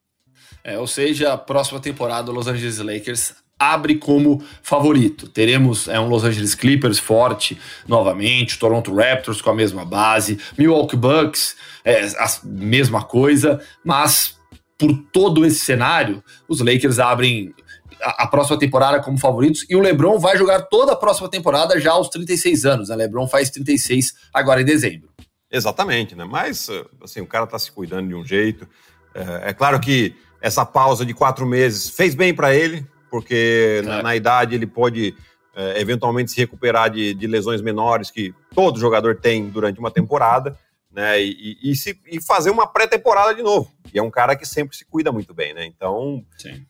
[0.63, 5.27] É, ou seja, a próxima temporada Los Angeles Lakers abre como favorito.
[5.27, 10.95] Teremos é, um Los Angeles Clippers forte novamente, Toronto Raptors com a mesma base, Milwaukee
[10.95, 14.37] Bucks, é, a mesma coisa, mas
[14.77, 17.53] por todo esse cenário, os Lakers abrem
[18.01, 21.79] a, a, próxima temporada como favoritos e o LeBron vai jogar toda a próxima temporada
[21.79, 22.89] já aos 36 anos.
[22.89, 22.95] Né?
[22.95, 25.09] LeBron faz 36 agora em dezembro.
[25.51, 26.25] Exatamente, né?
[26.25, 26.69] Mas
[27.01, 28.67] assim, o cara tá se cuidando de um jeito.
[29.15, 33.87] É, é claro que essa pausa de quatro meses fez bem para ele, porque é.
[33.87, 35.15] na, na, idade ele pode
[35.55, 40.57] é, eventualmente se recuperar de, de, lesões menores que todo jogador tem durante uma temporada,
[40.91, 41.21] né?
[41.21, 43.71] E, e, se, e fazer uma pré-temporada de novo.
[43.93, 45.65] E é um cara que sempre se cuida muito bem, né?
[45.65, 46.23] Então,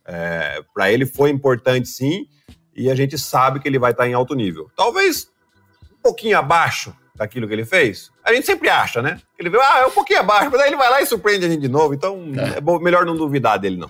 [0.05, 2.27] é, para ele foi importante sim,
[2.75, 4.69] e a gente sabe que ele vai estar em alto nível.
[4.75, 5.29] Talvez
[5.91, 9.19] um pouquinho abaixo daquilo que ele fez, a gente sempre acha, né?
[9.39, 11.49] Ele vê, ah, é um pouquinho abaixo, mas aí ele vai lá e surpreende a
[11.49, 11.93] gente de novo.
[11.93, 13.89] Então é, é bom, melhor não duvidar dele, não.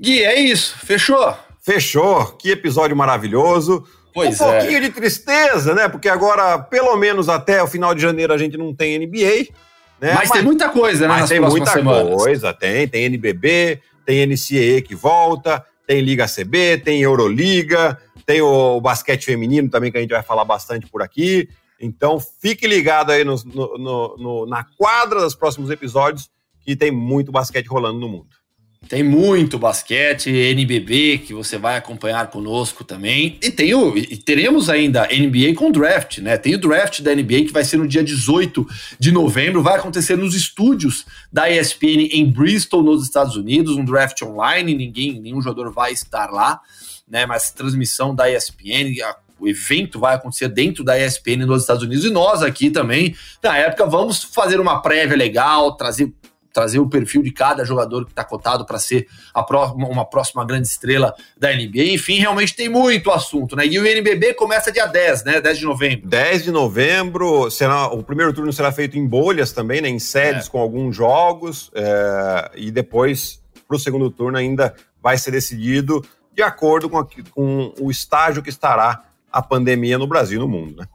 [0.00, 0.76] Gui, é isso.
[0.78, 1.36] Fechou?
[1.60, 2.26] Fechou.
[2.38, 3.84] Que episódio maravilhoso.
[4.14, 4.58] Pois um é.
[4.58, 5.88] pouquinho de tristeza, né?
[5.88, 9.52] Porque agora, pelo menos até o final de janeiro, a gente não tem NBA.
[10.00, 10.12] Né?
[10.14, 11.14] Mas, mas tem muita coisa, né?
[11.20, 12.14] Mas tem muita semanas.
[12.14, 12.86] coisa, tem.
[12.88, 19.68] Tem NBB, tem NCAA que volta, tem Liga CB, tem Euroliga, tem o basquete feminino
[19.68, 21.48] também, que a gente vai falar bastante por aqui.
[21.80, 26.28] Então, fique ligado aí no, no, no, na quadra dos próximos episódios,
[26.60, 28.37] que tem muito basquete rolando no mundo.
[28.86, 33.36] Tem muito basquete, NBB, que você vai acompanhar conosco também.
[33.42, 36.38] E, tem o, e teremos ainda NBA com draft, né?
[36.38, 38.66] Tem o draft da NBA que vai ser no dia 18
[38.98, 39.62] de novembro.
[39.62, 43.76] Vai acontecer nos estúdios da ESPN em Bristol, nos Estados Unidos.
[43.76, 46.60] Um draft online, ninguém, nenhum jogador vai estar lá,
[47.06, 47.26] né?
[47.26, 48.94] Mas transmissão da ESPN,
[49.40, 53.56] o evento vai acontecer dentro da ESPN nos Estados Unidos e nós aqui também, na
[53.56, 56.12] época, vamos fazer uma prévia legal, trazer
[56.52, 61.14] trazer o perfil de cada jogador que está cotado para ser uma próxima grande estrela
[61.36, 61.92] da NBA.
[61.92, 63.66] Enfim, realmente tem muito assunto, né?
[63.66, 65.40] E o NBB começa dia 10, né?
[65.40, 66.08] 10 de novembro.
[66.08, 69.88] 10 de novembro, será, o primeiro turno será feito em bolhas também, né?
[69.88, 70.50] Em séries é.
[70.50, 71.70] com alguns jogos.
[71.74, 77.06] É, e depois, para o segundo turno, ainda vai ser decidido de acordo com, a,
[77.30, 80.86] com o estágio que estará a pandemia no Brasil e no mundo, né?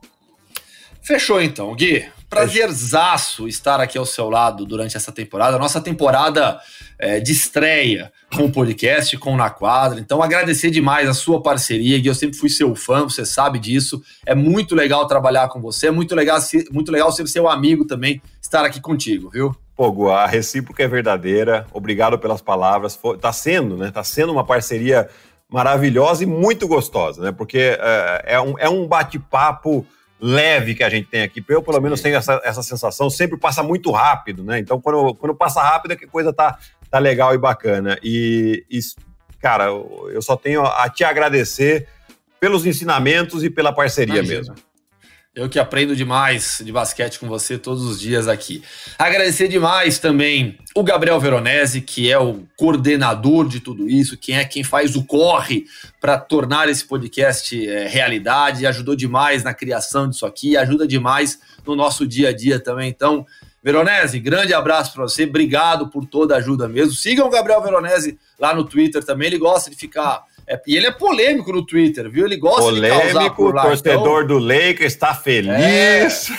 [1.02, 2.06] Fechou então, Gui.
[2.34, 6.60] Prazerzaço estar aqui ao seu lado durante essa temporada, nossa temporada
[6.98, 10.00] é, de estreia com o podcast, com o Na Quadra.
[10.00, 12.08] Então, agradecer demais a sua parceria, Gui.
[12.08, 14.02] Eu sempre fui seu fã, você sabe disso.
[14.26, 16.40] É muito legal trabalhar com você, é muito legal,
[16.72, 19.56] muito legal ser seu amigo também, estar aqui contigo, viu?
[19.76, 21.68] Pô, a recíproca é verdadeira.
[21.72, 23.00] Obrigado pelas palavras.
[23.16, 23.90] Está sendo, né?
[23.90, 25.08] Está sendo uma parceria
[25.48, 27.32] maravilhosa e muito gostosa, né?
[27.32, 29.86] Porque é, é um, é um bate-papo
[30.24, 31.44] leve que a gente tem aqui.
[31.50, 33.10] Eu, pelo menos, tenho essa, essa sensação.
[33.10, 34.58] Sempre passa muito rápido, né?
[34.58, 36.58] Então, quando, quando passa rápido, é que a coisa tá,
[36.90, 38.00] tá legal e bacana.
[38.02, 38.80] E, e,
[39.42, 41.90] cara, eu só tenho a te agradecer
[42.40, 44.40] pelos ensinamentos e pela parceria Imagina.
[44.40, 44.56] mesmo.
[45.36, 48.62] Eu que aprendo demais de basquete com você todos os dias aqui.
[49.00, 54.46] Agradecer demais também o Gabriel Veronese, que é o coordenador de tudo isso, quem é
[54.46, 55.66] quem faz o corre
[56.00, 61.76] para tornar esse podcast é, realidade, ajudou demais na criação disso aqui, ajuda demais no
[61.76, 62.88] nosso dia a dia também.
[62.88, 63.26] Então,
[63.64, 66.94] Veronese, grande abraço para você, obrigado por toda a ajuda mesmo.
[66.94, 70.88] Sigam o Gabriel Veronese lá no Twitter também, ele gosta de ficar é, e ele
[70.88, 72.26] é polêmico no Twitter, viu?
[72.26, 73.62] Ele gosta polêmico, de causar por lá.
[73.64, 76.30] torcedor então, do Lakers está feliz.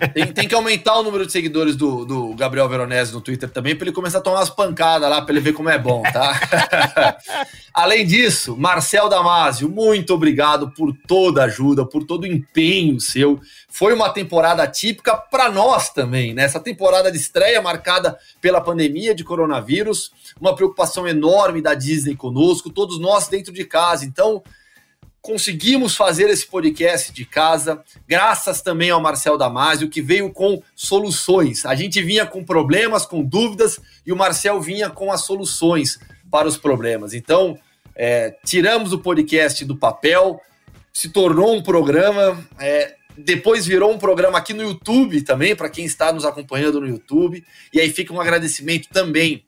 [0.00, 3.50] É, tem, tem, que aumentar o número de seguidores do, do Gabriel Veronese no Twitter
[3.50, 6.02] também, para ele começar a tomar umas pancadas lá, para ele ver como é bom,
[6.02, 7.18] tá?
[7.74, 13.38] Além disso, Marcel Damasio, muito obrigado por toda a ajuda, por todo o empenho seu.
[13.70, 16.42] Foi uma temporada típica para nós também, né?
[16.42, 20.10] Essa temporada de estreia marcada pela pandemia de coronavírus,
[20.40, 24.04] uma preocupação enorme da Disney conosco, todos nós dentro de casa.
[24.04, 24.42] Então,
[25.22, 31.64] conseguimos fazer esse podcast de casa, graças também ao Marcel Damasio, que veio com soluções.
[31.64, 35.98] A gente vinha com problemas, com dúvidas, e o Marcel vinha com as soluções
[36.28, 37.14] para os problemas.
[37.14, 37.56] Então,
[37.94, 40.40] é, tiramos o podcast do papel,
[40.92, 42.42] se tornou um programa.
[42.58, 46.88] É, depois virou um programa aqui no YouTube também, para quem está nos acompanhando no
[46.88, 47.44] YouTube.
[47.72, 49.44] E aí fica um agradecimento também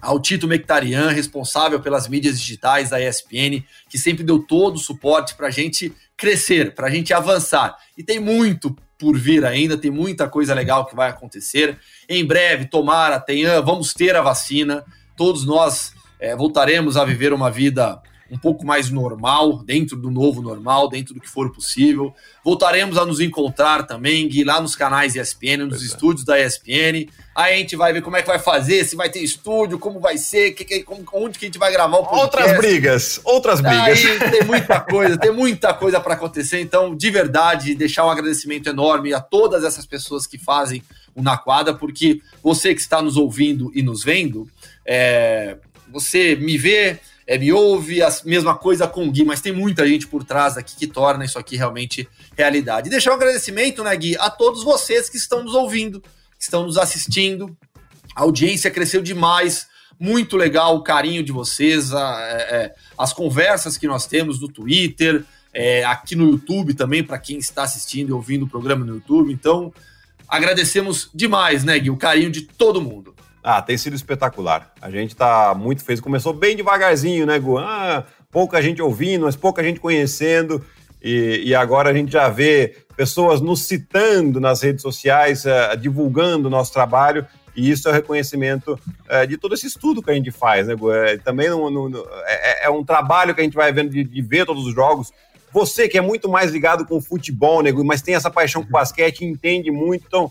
[0.00, 5.34] ao Tito Mectarian, responsável pelas mídias digitais da ESPN, que sempre deu todo o suporte
[5.34, 7.76] para a gente crescer, para a gente avançar.
[7.96, 11.78] E tem muito por vir ainda, tem muita coisa legal que vai acontecer.
[12.08, 14.84] Em breve, tomara, tenha, vamos ter a vacina.
[15.16, 18.00] Todos nós é, voltaremos a viver uma vida
[18.30, 22.14] um pouco mais normal, dentro do novo normal, dentro do que for possível.
[22.44, 25.86] Voltaremos a nos encontrar também, Gui, lá nos canais ESPN, nos pois é.
[25.86, 26.26] estúdios é.
[26.26, 27.08] da ESPN.
[27.34, 29.98] Aí a gente vai ver como é que vai fazer, se vai ter estúdio, como
[30.00, 32.50] vai ser, que, que, como, onde que a gente vai gravar o podcast.
[32.50, 34.04] Outras brigas, outras brigas.
[34.04, 36.60] Aí tem muita coisa, tem muita coisa para acontecer.
[36.60, 40.82] Então, de verdade, deixar um agradecimento enorme a todas essas pessoas que fazem
[41.14, 44.48] o Na Quadra, porque você que está nos ouvindo e nos vendo,
[44.84, 45.56] é,
[45.90, 46.98] você me vê
[47.28, 50.56] é, me ouve, a mesma coisa com o Gui, mas tem muita gente por trás
[50.56, 52.88] aqui que torna isso aqui realmente realidade.
[52.88, 56.64] E deixar um agradecimento, né, Gui, a todos vocês que estão nos ouvindo, que estão
[56.64, 57.54] nos assistindo.
[58.16, 59.66] A audiência cresceu demais,
[60.00, 64.48] muito legal o carinho de vocês, a, é, é as conversas que nós temos no
[64.48, 65.22] Twitter,
[65.52, 69.30] é, aqui no YouTube também, para quem está assistindo e ouvindo o programa no YouTube.
[69.30, 69.70] Então,
[70.26, 73.14] agradecemos demais, né, Gui, o carinho de todo mundo.
[73.42, 74.72] Ah, tem sido espetacular.
[74.80, 76.00] A gente está muito feliz.
[76.00, 77.58] Começou bem devagarzinho, né, Gu?
[77.58, 80.64] Ah, pouca gente ouvindo, mas pouca gente conhecendo.
[81.02, 86.48] E, e agora a gente já vê pessoas nos citando nas redes sociais, uh, divulgando
[86.48, 87.24] o nosso trabalho.
[87.54, 90.74] E isso é o reconhecimento uh, de todo esse estudo que a gente faz, né,
[90.74, 90.92] Gu?
[90.92, 94.46] É, também no, é, é, um trabalho que a gente vai vendo de, de, ver
[94.46, 95.12] todos os jogos.
[95.52, 97.84] Você que é muito mais ligado com o futebol, né, Gu?
[97.84, 100.04] mas tem essa paixão com basquete, entende muito.
[100.06, 100.30] Então,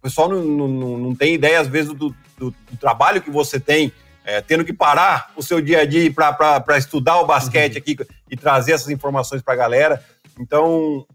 [0.00, 3.60] o pessoal não, não, não tem ideia, às vezes, do, do, do trabalho que você
[3.60, 3.92] tem,
[4.24, 7.78] é, tendo que parar o seu dia a dia para estudar o basquete uhum.
[7.78, 7.96] aqui
[8.30, 10.02] e trazer essas informações para a galera.
[10.38, 11.06] Então,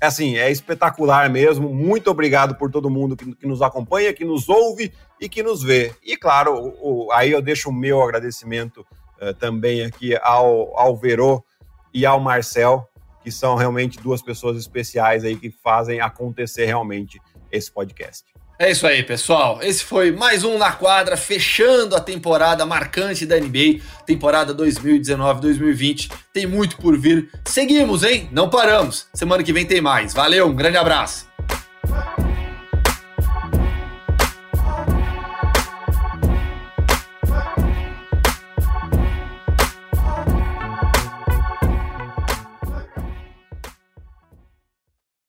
[0.00, 1.72] é assim, é espetacular mesmo.
[1.72, 5.62] Muito obrigado por todo mundo que, que, nos acompanha, que nos ouve e que nos
[5.62, 5.94] vê.
[6.02, 8.84] E claro, o, o, aí eu deixo o meu agradecimento
[9.20, 11.44] uh, também aqui ao, ao Verô
[11.94, 12.88] e ao Marcel,
[13.22, 17.20] que são realmente duas pessoas especiais aí que fazem acontecer realmente
[17.52, 18.31] esse podcast.
[18.62, 19.58] É isso aí, pessoal.
[19.60, 26.08] Esse foi mais um Na Quadra, fechando a temporada marcante da NBA, temporada 2019-2020.
[26.32, 27.28] Tem muito por vir.
[27.44, 28.28] Seguimos, hein?
[28.30, 29.08] Não paramos.
[29.12, 30.14] Semana que vem tem mais.
[30.14, 31.26] Valeu, um grande abraço.